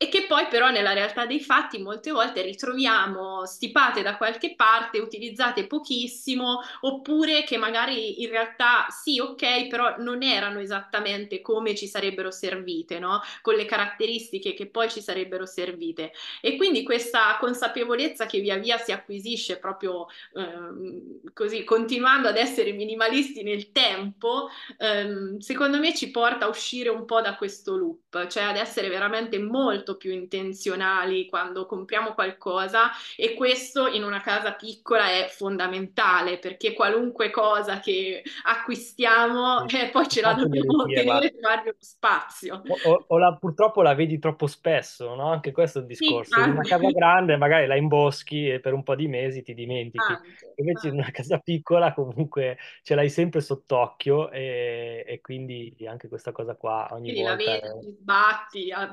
E 0.00 0.08
che 0.08 0.26
poi 0.28 0.46
però 0.46 0.70
nella 0.70 0.92
realtà 0.92 1.26
dei 1.26 1.40
fatti 1.40 1.78
molte 1.82 2.12
volte 2.12 2.42
ritroviamo 2.42 3.44
stipate 3.46 4.00
da 4.00 4.16
qualche 4.16 4.54
parte, 4.54 5.00
utilizzate 5.00 5.66
pochissimo, 5.66 6.60
oppure 6.82 7.42
che 7.42 7.56
magari 7.56 8.22
in 8.22 8.30
realtà 8.30 8.86
sì, 8.90 9.18
ok, 9.18 9.66
però 9.66 9.96
non 9.98 10.22
erano 10.22 10.60
esattamente 10.60 11.40
come 11.40 11.74
ci 11.74 11.88
sarebbero 11.88 12.30
servite, 12.30 13.00
no? 13.00 13.20
Con 13.42 13.54
le 13.56 13.64
caratteristiche 13.64 14.54
che 14.54 14.68
poi 14.68 14.88
ci 14.88 15.00
sarebbero 15.00 15.46
servite. 15.46 16.12
E 16.40 16.56
quindi 16.56 16.84
questa 16.84 17.36
consapevolezza 17.40 18.26
che 18.26 18.38
via 18.38 18.56
via 18.56 18.78
si 18.78 18.92
acquisisce 18.92 19.58
proprio 19.58 20.06
ehm, 20.34 21.32
così, 21.32 21.64
continuando 21.64 22.28
ad 22.28 22.36
essere 22.36 22.70
minimalisti 22.72 23.42
nel 23.42 23.72
tempo, 23.72 24.48
ehm, 24.78 25.38
secondo 25.38 25.78
me 25.78 25.94
ci 25.94 26.10
porta 26.12 26.44
a 26.46 26.48
uscire 26.48 26.88
un 26.88 27.04
po' 27.04 27.20
da 27.20 27.34
questo 27.36 27.76
loop, 27.76 28.26
cioè 28.28 28.44
ad 28.44 28.56
essere 28.56 28.88
veramente 28.88 29.38
molto 29.38 29.87
più 29.96 30.12
intenzionali 30.12 31.26
quando 31.26 31.66
compriamo 31.66 32.14
qualcosa 32.14 32.90
e 33.16 33.34
questo 33.34 33.86
in 33.86 34.04
una 34.04 34.20
casa 34.20 34.52
piccola 34.52 35.10
è 35.10 35.28
fondamentale 35.30 36.38
perché 36.38 36.72
qualunque 36.74 37.30
cosa 37.30 37.80
che 37.80 38.22
acquistiamo 38.44 39.64
Sì. 39.64 39.68
eh, 39.68 39.90
poi 39.90 40.08
ce 40.08 40.20
la 40.20 40.34
dobbiamo 40.34 40.90
tenere 40.92 41.28
e 41.28 41.36
dargli 41.40 41.68
uno 41.68 41.76
spazio. 41.80 42.62
O, 42.70 43.04
o- 43.08 43.18
la- 43.18 43.34
purtroppo 43.36 43.80
la 43.82 43.94
vedi 43.94 44.18
troppo 44.18 44.46
spesso, 44.46 45.14
no? 45.14 45.30
Anche 45.30 45.52
questo 45.52 45.78
è 45.78 45.80
il 45.82 45.86
Sì, 45.90 46.22
discorso. 46.26 46.38
In 46.40 46.48
una 46.48 46.64
casa 46.66 46.90
grande 46.90 47.36
magari 47.38 47.66
la 47.66 47.76
imboschi 47.76 48.46
e 48.50 48.60
per 48.60 48.74
un 48.74 48.82
po' 48.82 48.94
di 48.94 49.08
mesi 49.08 49.42
ti 49.42 49.54
dimentichi. 49.54 50.20
anche, 50.22 50.56
Invece 50.56 50.88
in 50.88 50.94
anche. 50.94 50.98
una 50.98 51.10
casa 51.10 51.38
piccola 51.38 51.94
comunque 51.94 52.58
ce 52.82 52.94
l'hai 52.94 53.08
sempre 53.08 53.40
sott'occhio 53.40 54.30
e, 54.30 55.02
e 55.06 55.20
quindi 55.22 55.74
anche 55.88 56.08
questa 56.08 56.32
cosa 56.32 56.56
qua 56.56 56.88
ogni 56.92 57.14
Quindi 57.14 57.22
la 57.22 57.34
volta 57.36 57.56
è 57.58 57.60
vedi, 57.62 57.74
ti 57.78 57.90
sbatti 57.90 58.70
ah, 58.70 58.86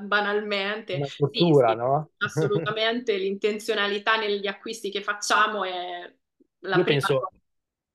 banalmente. 0.86 0.98
una 0.98 1.10
Sì, 1.30 1.52
no? 1.76 2.12
assolutamente 2.20 3.18
l'intenzionalità 3.18 4.18
negli 4.18 4.48
acquisti 4.48 4.90
che 4.90 5.02
facciamo 5.02 5.64
è 5.64 6.14
la 6.60 6.80
Io 6.80 6.84
penso, 6.84 7.22
cosa. 7.22 7.38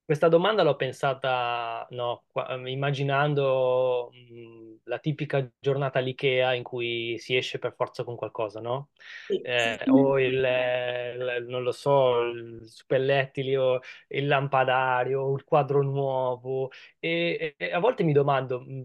questa 0.04 0.28
domanda 0.28 0.62
l'ho 0.62 0.76
pensata, 0.76 1.86
no, 1.90 2.24
qua- 2.32 2.54
immaginando 2.68 4.10
mh, 4.12 4.80
la 4.84 4.98
tipica 4.98 5.46
giornata 5.58 5.98
all'IKEA 5.98 6.54
in 6.54 6.62
cui 6.62 7.18
si 7.18 7.36
esce 7.36 7.58
per 7.58 7.74
forza 7.74 8.04
con 8.04 8.16
qualcosa, 8.16 8.60
no? 8.60 8.90
Sì. 9.26 9.38
Eh, 9.42 9.84
o 9.88 10.18
il, 10.18 10.32
il- 10.34 11.44
non 11.48 11.62
lo 11.62 11.72
so, 11.72 12.20
il 12.22 12.60
suppellettili 12.66 13.54
o 13.56 13.80
il 14.08 14.26
lampadario, 14.26 15.22
o 15.22 15.34
il 15.36 15.44
quadro 15.44 15.82
nuovo. 15.82 16.70
E, 16.98 17.54
e 17.58 17.72
a 17.72 17.78
volte 17.80 18.02
mi 18.02 18.12
domando 18.12 18.60
mh, 18.60 18.82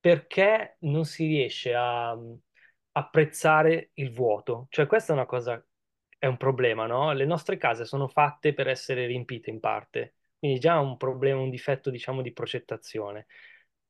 perché 0.00 0.76
non 0.80 1.04
si 1.04 1.26
riesce 1.26 1.74
a 1.74 2.14
mh, 2.16 2.40
apprezzare 2.96 3.90
il 3.94 4.10
vuoto. 4.12 4.66
Cioè, 4.70 4.86
questa 4.86 5.12
è 5.12 5.16
una 5.16 5.26
cosa 5.26 5.62
è 6.18 6.26
un 6.26 6.36
problema, 6.38 6.86
no? 6.86 7.12
Le 7.12 7.26
nostre 7.26 7.56
case 7.58 7.84
sono 7.84 8.08
fatte 8.08 8.54
per 8.54 8.68
essere 8.68 9.06
riempite 9.06 9.50
in 9.50 9.60
parte, 9.60 10.14
quindi 10.38 10.58
già 10.58 10.76
è 10.76 10.78
un 10.80 10.96
problema, 10.96 11.40
un 11.40 11.50
difetto, 11.50 11.90
diciamo, 11.90 12.22
di 12.22 12.32
progettazione. 12.32 13.26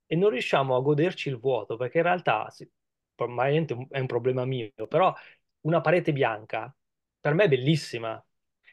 E 0.06 0.16
non 0.16 0.30
riusciamo 0.30 0.74
a 0.76 0.80
goderci 0.80 1.28
il 1.28 1.38
vuoto, 1.38 1.76
perché 1.76 1.98
in 1.98 2.04
realtà, 2.04 2.50
sì, 2.50 2.68
probabilmente 3.14 3.86
è 3.90 3.98
un 4.00 4.06
problema 4.06 4.44
mio, 4.44 4.72
però 4.88 5.14
una 5.62 5.80
parete 5.80 6.12
bianca 6.12 6.74
per 7.20 7.34
me 7.34 7.44
è 7.44 7.48
bellissima. 7.48 8.20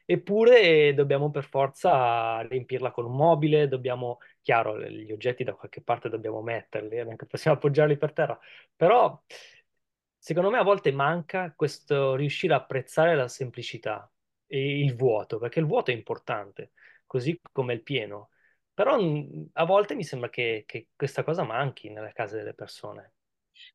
Eppure 0.05 0.93
dobbiamo 0.93 1.29
per 1.31 1.45
forza 1.45 2.41
riempirla 2.41 2.91
con 2.91 3.05
un 3.05 3.15
mobile, 3.15 3.67
dobbiamo, 3.69 4.17
chiaro, 4.41 4.79
gli 4.81 5.11
oggetti 5.11 5.43
da 5.45 5.53
qualche 5.53 5.81
parte 5.81 6.09
dobbiamo 6.09 6.41
metterli, 6.41 6.97
non 6.97 7.13
è 7.13 7.15
che 7.15 7.25
possiamo 7.25 7.55
appoggiarli 7.57 7.97
per 7.97 8.11
terra, 8.13 8.37
però 8.75 9.21
secondo 10.23 10.49
me 10.49 10.57
a 10.57 10.63
volte 10.63 10.93
manca 10.93 11.51
questo 11.53 12.15
riuscire 12.15 12.53
a 12.53 12.57
apprezzare 12.57 13.13
la 13.13 13.27
semplicità 13.27 14.09
e 14.47 14.79
il 14.79 14.95
vuoto, 14.95 15.37
perché 15.37 15.59
il 15.59 15.65
vuoto 15.65 15.91
è 15.91 15.93
importante, 15.93 16.71
così 17.05 17.37
come 17.51 17.73
il 17.73 17.83
pieno. 17.83 18.29
Però 18.73 18.97
mh, 18.97 19.49
a 19.53 19.65
volte 19.65 19.95
mi 19.95 20.03
sembra 20.05 20.29
che, 20.29 20.63
che 20.65 20.87
questa 20.95 21.23
cosa 21.25 21.43
manchi 21.43 21.89
nelle 21.89 22.13
case 22.13 22.37
delle 22.37 22.53
persone. 22.53 23.15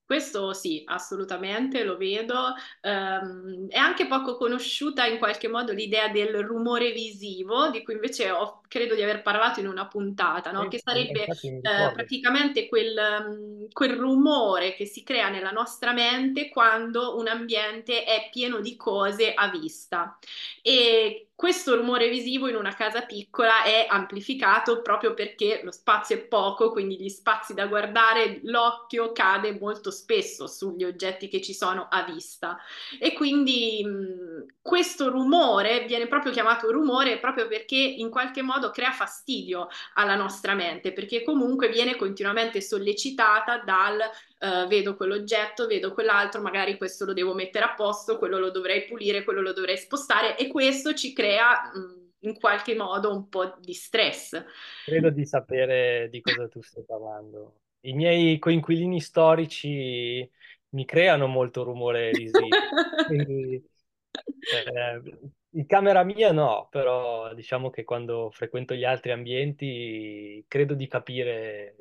Questo 0.05 0.53
sì, 0.55 0.83
assolutamente, 0.87 1.85
lo 1.85 1.97
vedo. 1.97 2.55
Ehm, 2.81 3.69
è 3.69 3.77
anche 3.77 4.07
poco 4.07 4.37
conosciuta 4.37 5.05
in 5.07 5.19
qualche 5.19 5.49
modo 5.49 5.73
l'idea 5.73 6.09
del 6.09 6.43
rumore 6.43 6.93
visivo, 6.93 7.69
di 7.71 7.83
cui 7.83 7.95
invece 7.95 8.31
ho- 8.31 8.63
credo 8.69 8.95
di 8.95 9.03
aver 9.03 9.23
parlato 9.23 9.61
in 9.61 9.67
una 9.69 9.87
puntata, 9.87 10.51
no? 10.51 10.67
Che 10.69 10.81
sarebbe 10.83 11.25
eh, 11.61 11.93
praticamente 11.93 12.69
quel, 12.69 12.97
mm, 13.29 13.65
quel 13.73 13.97
rumore 13.97 14.75
che 14.75 14.87
si 14.87 15.03
crea 15.03 15.29
nella 15.29 15.51
nostra 15.51 15.93
mente 15.93 16.49
quando 16.49 17.17
un 17.19 17.29
ambiente 17.29 18.05
è 18.05 18.29
pieno 18.31 18.61
di 18.61 18.77
cose 18.77 19.35
a 19.35 19.51
vista. 19.51 20.19
E 20.63 21.28
questo 21.39 21.77
rumore 21.77 22.09
visivo 22.09 22.49
in 22.49 22.57
una 22.57 22.75
casa 22.75 23.03
piccola 23.03 23.63
è 23.63 23.87
amplificato 23.89 24.83
proprio 24.83 25.15
perché 25.15 25.61
lo 25.63 25.71
spazio 25.71 26.17
è 26.17 26.19
poco, 26.19 26.73
quindi 26.73 26.99
gli 27.01 27.09
spazi 27.09 27.55
da 27.55 27.69
guardare, 27.69 28.41
l'occhio 28.43 29.13
cade 29.13 29.57
molto 29.57 29.93
spesso 29.93 30.49
sugli 30.49 30.83
oggetti 30.83 31.29
che 31.29 31.41
ci 31.41 31.55
sono 31.55 31.87
a 31.89 32.03
vista. 32.03 32.59
E 32.99 33.13
quindi 33.13 33.85
mh, 33.85 34.55
questo 34.61 35.11
rumore 35.11 35.85
viene 35.85 36.09
proprio 36.09 36.33
chiamato 36.33 36.73
rumore 36.73 37.21
proprio 37.21 37.47
perché 37.47 37.77
in 37.77 38.11
qualche 38.11 38.43
modo 38.43 38.73
crea 38.73 38.91
fastidio 38.91 39.69
alla 39.95 40.17
nostra 40.17 40.55
mente, 40.55 40.93
perché 40.93 41.23
comunque 41.23 41.69
viene 41.69 41.95
continuamente 41.95 42.61
sollecitata 42.61 43.59
dal 43.59 44.01
eh, 44.39 44.67
vedo 44.69 44.97
quell'oggetto, 44.97 45.67
vedo 45.67 45.93
quell'altro, 45.93 46.41
magari 46.41 46.77
questo 46.77 47.05
lo 47.05 47.13
devo 47.13 47.35
mettere 47.35 47.65
a 47.65 47.75
posto, 47.75 48.19
quello 48.19 48.39
lo 48.39 48.51
dovrei 48.51 48.85
pulire, 48.85 49.25
quello 49.25 49.41
lo 49.41 49.53
dovrei 49.53 49.77
spostare 49.77 50.37
e 50.37 50.49
questo 50.49 50.95
ci 50.95 51.13
crea 51.13 51.71
mh, 51.75 52.09
in 52.21 52.39
qualche 52.39 52.75
modo 52.75 53.13
un 53.15 53.29
po' 53.29 53.57
di 53.61 53.75
stress. 53.75 54.43
Credo 54.85 55.11
di 55.11 55.27
sapere 55.27 56.09
di 56.11 56.21
cosa 56.21 56.49
tu 56.49 56.63
stai 56.63 56.85
parlando. 56.85 57.61
I 57.81 57.93
miei 57.93 58.39
coinquilini 58.39 59.01
storici 59.01 60.29
mi 60.71 60.85
creano 60.85 61.27
molto 61.27 61.63
rumore 61.63 62.11
visivo, 62.11 62.49
quindi 63.07 63.55
eh, 63.55 65.03
in 65.51 65.67
camera 65.67 66.05
mia 66.05 66.33
no, 66.33 66.69
però 66.71 67.33
diciamo 67.35 67.71
che 67.71 67.85
quando 67.85 68.31
frequento 68.31 68.75
gli 68.75 68.85
altri 68.85 69.13
ambienti 69.13 70.45
credo 70.49 70.75
di 70.75 70.87
capire 70.87 71.77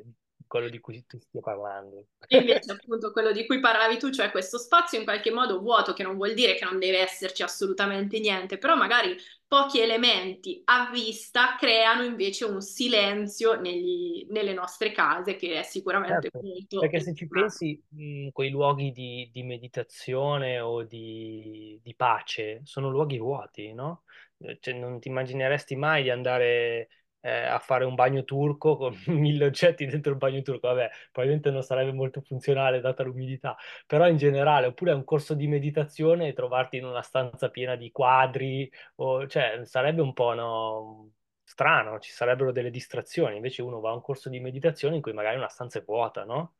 quello 0.48 0.70
di 0.70 0.80
cui 0.80 1.06
tu 1.06 1.20
stia 1.20 1.42
parlando. 1.42 2.08
E 2.30 2.40
invece 2.40 2.74
appunto 2.74 3.12
quello 3.12 3.32
di 3.32 3.46
cui 3.46 3.60
parlavi 3.62 3.98
tu, 3.98 4.10
cioè 4.12 4.32
questo 4.32 4.58
spazio 4.58 4.98
in 4.98 5.06
qualche 5.06 5.32
modo 5.32 5.60
vuoto, 5.62 5.94
che 5.94 6.04
non 6.04 6.18
vuol 6.18 6.34
dire 6.34 6.56
che 6.56 6.66
non 6.66 6.78
deve 6.78 7.00
esserci 7.00 7.42
assolutamente 7.42 8.20
niente, 8.20 8.58
però 8.58 8.76
magari 8.76 9.16
pochi 9.48 9.80
elementi 9.80 10.62
a 10.66 10.90
vista 10.92 11.56
creano 11.58 12.04
invece 12.04 12.44
un 12.44 12.60
silenzio 12.62 13.60
negli- 13.62 14.26
nelle 14.30 14.54
nostre 14.54 14.92
case 14.92 15.38
che 15.38 15.60
è 15.60 15.64
sicuramente 15.64 16.30
Certo, 16.30 16.40
molto 16.42 16.80
perché 16.80 17.00
se 17.02 17.14
ci 17.14 17.28
pensi, 17.28 17.82
mh, 17.90 18.30
quei 18.30 18.50
luoghi 18.50 18.92
di, 18.92 19.30
di 19.34 19.44
meditazione 19.44 20.60
o 20.60 20.84
di, 20.84 21.80
di 21.84 21.96
pace 21.96 22.62
sono 22.64 22.90
luoghi 22.90 23.18
vuoti, 23.18 23.74
no? 23.74 24.04
Eh, 24.38 24.58
Cioè, 24.62 24.74
non 24.74 25.00
ti 25.00 25.10
immagineresti 25.10 25.76
mai 25.76 26.04
di 26.04 26.10
andare 26.10 26.88
eh, 27.22 27.30
a 27.46 27.60
fare 27.60 27.86
un 27.86 27.96
bagno 27.96 28.24
turco 28.24 28.78
con 28.78 28.96
mille 29.08 29.46
oggetti 29.46 29.86
dentro 29.86 30.12
il 30.12 30.18
bagno 30.18 30.42
turco. 30.42 30.68
Vabbè, 30.68 30.90
probabilmente 31.12 31.52
non 31.52 31.64
sarebbe 31.64 31.92
molto 31.94 32.22
funzionale 32.22 32.80
data 32.80 33.04
l'umidità, 33.04 33.56
però 33.86 34.08
in 34.08 34.18
generale, 34.18 34.68
oppure 34.68 34.94
un 34.94 35.04
corso 35.04 35.34
di 35.34 35.48
meditazione 35.48 36.28
e 36.28 36.34
trovarti 36.34 36.78
in 36.78 36.86
una 36.86 37.02
stanza 37.02 37.50
piena 37.50 37.76
di 37.76 37.92
quadri, 37.92 38.70
o, 38.96 39.28
cioè 39.28 39.62
sarebbe 39.66 40.02
un 40.02 40.14
po' 40.14 40.34
no, 40.34 41.12
strano, 41.44 42.00
ci 42.00 42.12
sarebbero 42.12 42.52
delle 42.52 42.70
distrazioni, 42.70 43.36
invece 43.36 43.62
uno 43.62 43.80
va 43.80 43.92
a 43.92 43.94
un 43.94 44.02
corso 44.02 44.30
di 44.30 44.40
meditazione 44.40 44.96
in 44.96 45.02
cui 45.02 45.14
magari 45.14 45.38
una 45.38 45.48
stanza 45.50 45.80
è 45.80 45.84
vuota, 45.84 46.24
no? 46.26 46.56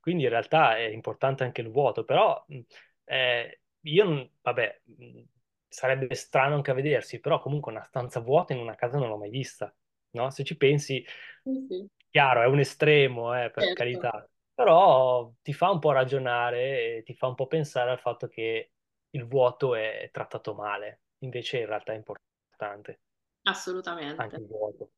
Quindi 0.00 0.24
in 0.24 0.30
realtà 0.30 0.76
è 0.76 0.82
importante 0.88 1.44
anche 1.44 1.60
il 1.60 1.70
vuoto, 1.70 2.04
però 2.04 2.44
eh, 3.04 3.60
io, 3.82 4.30
vabbè, 4.42 4.80
sarebbe 5.68 6.14
strano 6.14 6.54
anche 6.56 6.70
a 6.70 6.74
vedersi, 6.74 7.20
però 7.20 7.40
comunque 7.40 7.72
una 7.72 7.84
stanza 7.84 8.20
vuota 8.20 8.52
in 8.52 8.60
una 8.60 8.74
casa 8.74 8.98
non 8.98 9.08
l'ho 9.08 9.16
mai 9.16 9.30
vista, 9.30 9.74
no? 10.12 10.30
Se 10.30 10.44
ci 10.44 10.56
pensi, 10.56 11.04
Sì, 11.44 11.88
chiaro, 12.10 12.42
è 12.42 12.46
un 12.46 12.58
estremo, 12.60 13.34
eh, 13.40 13.50
per 13.50 13.72
certo, 13.72 13.72
carità, 13.72 14.28
però 14.54 15.32
ti 15.42 15.52
fa 15.52 15.70
un 15.70 15.78
po' 15.78 15.92
ragionare 15.92 16.96
e 16.98 17.02
ti 17.04 17.14
fa 17.14 17.26
un 17.28 17.34
po' 17.34 17.46
pensare 17.46 17.90
al 17.90 17.98
fatto 18.00 18.28
che 18.28 18.72
il 19.10 19.26
vuoto 19.26 19.74
è 19.74 20.08
trattato 20.12 20.54
male, 20.54 21.02
invece 21.18 21.58
in 21.60 21.66
realtà 21.66 21.92
è 21.92 21.96
importante 21.96 23.00
anche 24.16 24.40
assolutamente. 24.40 24.40
il 24.40 24.46
vuoto. 24.46 24.90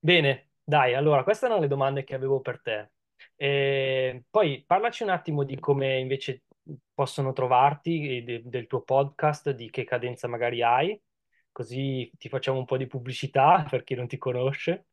Bene, 0.00 0.50
dai, 0.62 0.94
allora 0.94 1.22
queste 1.24 1.46
erano 1.46 1.60
le 1.60 1.68
domande 1.68 2.04
che 2.04 2.14
avevo 2.14 2.40
per 2.40 2.60
te. 2.62 2.90
E 3.36 4.24
poi 4.30 4.64
parlaci 4.66 5.02
un 5.02 5.10
attimo 5.10 5.44
di 5.44 5.58
come 5.58 5.98
invece 5.98 6.42
possono 6.94 7.32
trovarti, 7.32 8.18
e 8.18 8.22
de- 8.22 8.42
del 8.44 8.66
tuo 8.66 8.82
podcast, 8.82 9.50
di 9.50 9.70
che 9.70 9.84
cadenza 9.84 10.28
magari 10.28 10.62
hai, 10.62 11.00
così 11.52 12.10
ti 12.18 12.28
facciamo 12.28 12.58
un 12.58 12.64
po' 12.64 12.76
di 12.76 12.86
pubblicità 12.86 13.64
per 13.68 13.84
chi 13.84 13.94
non 13.94 14.06
ti 14.08 14.18
conosce. 14.18 14.86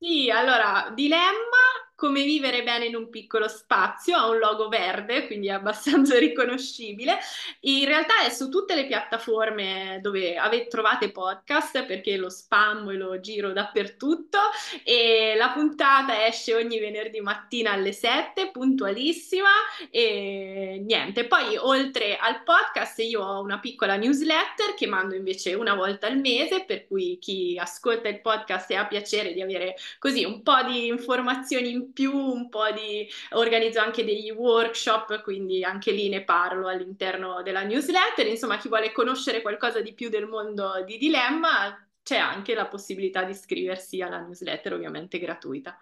Sì, 0.00 0.30
allora, 0.30 0.90
dilemma, 0.94 1.77
come 1.98 2.22
vivere 2.22 2.62
bene 2.62 2.84
in 2.84 2.94
un 2.94 3.10
piccolo 3.10 3.48
spazio, 3.48 4.16
ha 4.16 4.28
un 4.28 4.38
logo 4.38 4.68
verde, 4.68 5.26
quindi 5.26 5.48
è 5.48 5.50
abbastanza 5.50 6.16
riconoscibile. 6.20 7.18
In 7.62 7.86
realtà 7.86 8.20
è 8.24 8.30
su 8.30 8.48
tutte 8.48 8.76
le 8.76 8.86
piattaforme 8.86 9.98
dove 10.00 10.36
ave- 10.36 10.68
trovate 10.68 11.10
podcast, 11.10 11.86
perché 11.86 12.16
lo 12.16 12.30
spam 12.30 12.88
e 12.90 12.94
lo 12.94 13.18
giro 13.18 13.52
dappertutto, 13.52 14.38
e 14.84 15.34
la 15.36 15.48
puntata 15.48 16.24
esce 16.24 16.54
ogni 16.54 16.78
venerdì 16.78 17.20
mattina 17.20 17.72
alle 17.72 17.90
7, 17.90 18.52
puntualissima, 18.52 19.50
e 19.90 20.80
niente. 20.86 21.26
Poi, 21.26 21.56
oltre 21.56 22.16
al 22.16 22.44
podcast, 22.44 23.00
io 23.00 23.24
ho 23.24 23.42
una 23.42 23.58
piccola 23.58 23.96
newsletter 23.96 24.74
che 24.76 24.86
mando 24.86 25.16
invece 25.16 25.54
una 25.54 25.74
volta 25.74 26.06
al 26.06 26.18
mese, 26.20 26.64
per 26.64 26.86
cui 26.86 27.18
chi 27.18 27.58
ascolta 27.58 28.06
il 28.06 28.20
podcast 28.20 28.70
e 28.70 28.76
ha 28.76 28.86
piacere 28.86 29.32
di 29.32 29.42
avere 29.42 29.74
così 29.98 30.22
un 30.22 30.44
po' 30.44 30.62
di 30.62 30.86
informazioni 30.86 31.70
in 31.70 31.86
più, 31.92 32.14
un 32.14 32.48
po' 32.48 32.70
di 32.70 33.08
organizzo 33.30 33.80
anche 33.80 34.04
degli 34.04 34.30
workshop, 34.30 35.22
quindi 35.22 35.64
anche 35.64 35.92
lì 35.92 36.08
ne 36.08 36.24
parlo 36.24 36.68
all'interno 36.68 37.42
della 37.42 37.62
newsletter. 37.62 38.26
Insomma, 38.26 38.58
chi 38.58 38.68
vuole 38.68 38.92
conoscere 38.92 39.42
qualcosa 39.42 39.80
di 39.80 39.94
più 39.94 40.08
del 40.08 40.26
mondo 40.26 40.82
di 40.84 40.98
Dilemma, 40.98 41.86
c'è 42.02 42.16
anche 42.16 42.54
la 42.54 42.66
possibilità 42.66 43.24
di 43.24 43.32
iscriversi 43.32 44.00
alla 44.00 44.20
newsletter, 44.20 44.72
ovviamente 44.72 45.18
gratuita. 45.18 45.78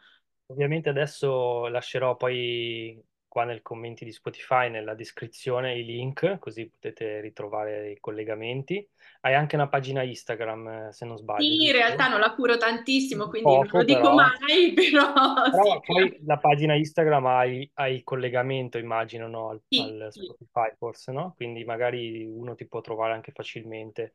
Ovviamente 0.46 0.88
adesso 0.88 1.66
lascerò 1.66 2.16
poi 2.16 3.00
qua 3.36 3.44
nei 3.44 3.60
commenti 3.60 4.06
di 4.06 4.12
Spotify, 4.12 4.70
nella 4.70 4.94
descrizione, 4.94 5.76
i 5.76 5.84
link, 5.84 6.38
così 6.38 6.70
potete 6.70 7.20
ritrovare 7.20 7.90
i 7.90 8.00
collegamenti. 8.00 8.88
Hai 9.20 9.34
anche 9.34 9.56
una 9.56 9.68
pagina 9.68 10.02
Instagram, 10.02 10.68
eh, 10.68 10.92
se 10.92 11.04
non 11.04 11.18
sbaglio, 11.18 11.42
Sì, 11.42 11.66
in 11.66 11.72
realtà 11.72 12.08
non 12.08 12.18
la 12.20 12.32
curo 12.32 12.56
tantissimo, 12.56 13.28
quindi 13.28 13.52
non 13.52 13.64
lo 13.64 13.68
Poco, 13.68 13.84
dico 13.84 14.00
però. 14.00 14.14
mai, 14.14 14.72
però 14.72 15.44
sì, 15.44 15.50
Però 15.50 15.80
poi 15.80 16.18
la 16.24 16.38
pagina 16.38 16.76
Instagram 16.76 17.26
ha 17.26 17.44
il, 17.44 17.70
ha 17.74 17.88
il 17.90 18.02
collegamento, 18.04 18.78
immagino, 18.78 19.28
no? 19.28 19.50
Al, 19.50 19.60
sì, 19.68 19.80
al 19.80 20.08
sì. 20.12 20.22
Spotify 20.22 20.74
forse, 20.78 21.12
no? 21.12 21.34
Quindi 21.36 21.62
magari 21.64 22.24
uno 22.24 22.54
ti 22.54 22.66
può 22.66 22.80
trovare 22.80 23.12
anche 23.12 23.32
facilmente 23.32 24.14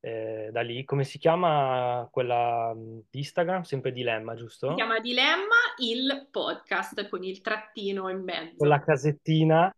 eh, 0.00 0.48
da 0.52 0.60
lì. 0.62 0.84
Come 0.84 1.04
si 1.04 1.18
chiama 1.18 2.08
quella 2.10 2.74
mh, 2.74 3.06
di 3.10 3.18
Instagram? 3.20 3.62
Sempre 3.62 3.92
Dilemma, 3.92 4.34
Si 4.62 4.74
giusto? 4.74 4.74
chiama 4.74 5.00
Dilemma 5.00 5.56
il 5.78 6.28
podcast 6.30 7.08
con 7.08 7.22
il 7.24 7.40
trattino 7.40 8.08
in 8.10 8.24
Con 8.56 8.68
mezzo. 8.68 8.68
la 8.68 8.80
casettina. 8.80 9.74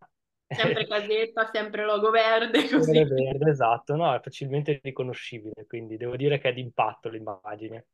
Sempre 0.55 0.87
casetta, 0.87 1.51
sempre 1.51 1.85
logo 1.85 2.11
verde, 2.11 2.69
Verde, 2.85 3.07
così. 3.07 3.15
verde, 3.15 3.51
esatto, 3.51 3.95
no, 3.97 4.13
è 4.15 4.21
facilmente 4.21 4.81
riconoscibile, 4.83 5.67
quindi 5.67 5.97
devo 5.97 6.17
dire 6.17 6.39
che 6.39 6.49
è 6.51 6.53
d'impatto 6.53 7.09
l'immagine. 7.09 7.87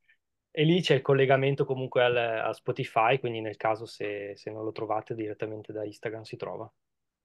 E 0.51 0.65
lì 0.65 0.81
c'è 0.81 0.95
il 0.95 1.03
collegamento 1.03 1.65
comunque 1.65 2.03
al, 2.03 2.17
a 2.17 2.53
Spotify, 2.53 3.19
quindi 3.19 3.41
nel 3.41 3.57
caso 3.57 3.87
se, 3.87 4.33
se 4.37 4.51
non 4.51 4.65
lo 4.65 4.73
trovate 4.73 5.15
direttamente 5.15 5.73
da 5.73 5.85
Instagram 5.85 6.23
si 6.23 6.37
trova. 6.37 6.71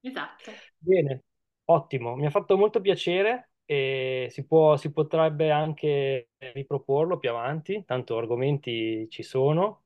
Esatto. 0.02 0.52
Bene, 0.78 1.24
ottimo, 1.66 2.16
mi 2.16 2.26
ha 2.26 2.30
fatto 2.30 2.58
molto 2.58 2.82
piacere 2.82 3.52
e 3.65 4.28
si 4.32 4.45
può, 4.45 4.78
si 4.78 4.91
potrebbe 4.91 5.52
anche 5.52 6.30
riproporlo 6.54 7.17
più 7.17 7.30
avanti, 7.30 7.84
tanto 7.86 8.17
argomenti 8.17 9.08
ci 9.10 9.23
sono 9.23 9.84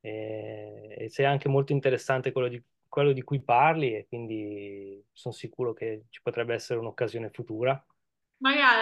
e, 0.00 0.94
e 0.98 1.08
sei 1.08 1.26
anche 1.26 1.48
molto 1.48 1.72
interessante 1.72 2.32
quello 2.32 2.48
di, 2.48 2.62
quello 2.88 3.12
di 3.12 3.22
cui 3.22 3.40
parli 3.42 3.94
e 3.94 4.06
quindi 4.08 5.04
sono 5.12 5.34
sicuro 5.34 5.72
che 5.72 6.04
ci 6.10 6.20
potrebbe 6.22 6.54
essere 6.54 6.78
un'occasione 6.80 7.30
futura. 7.30 7.84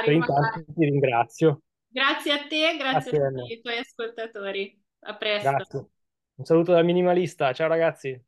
Per 0.02 0.12
Magari, 0.12 0.14
intanto 0.14 0.50
magari. 0.50 0.64
ti 0.74 0.84
ringrazio. 0.84 1.62
Grazie 1.88 2.32
a 2.32 2.46
te, 2.46 2.76
grazie 2.76 3.12
a 3.12 3.14
Grazie, 3.14 3.18
tutti 3.18 3.26
Anna. 3.26 3.52
i 3.52 3.60
tuoi 3.62 3.78
ascoltatori. 3.78 4.82
A 5.06 5.16
presto. 5.16 5.64
Grazie. 5.64 5.86
Un 6.36 6.44
saluto 6.44 6.72
dal 6.72 6.84
minimalista. 6.84 7.52
Ciao 7.52 7.68
ragazzi. 7.68 8.20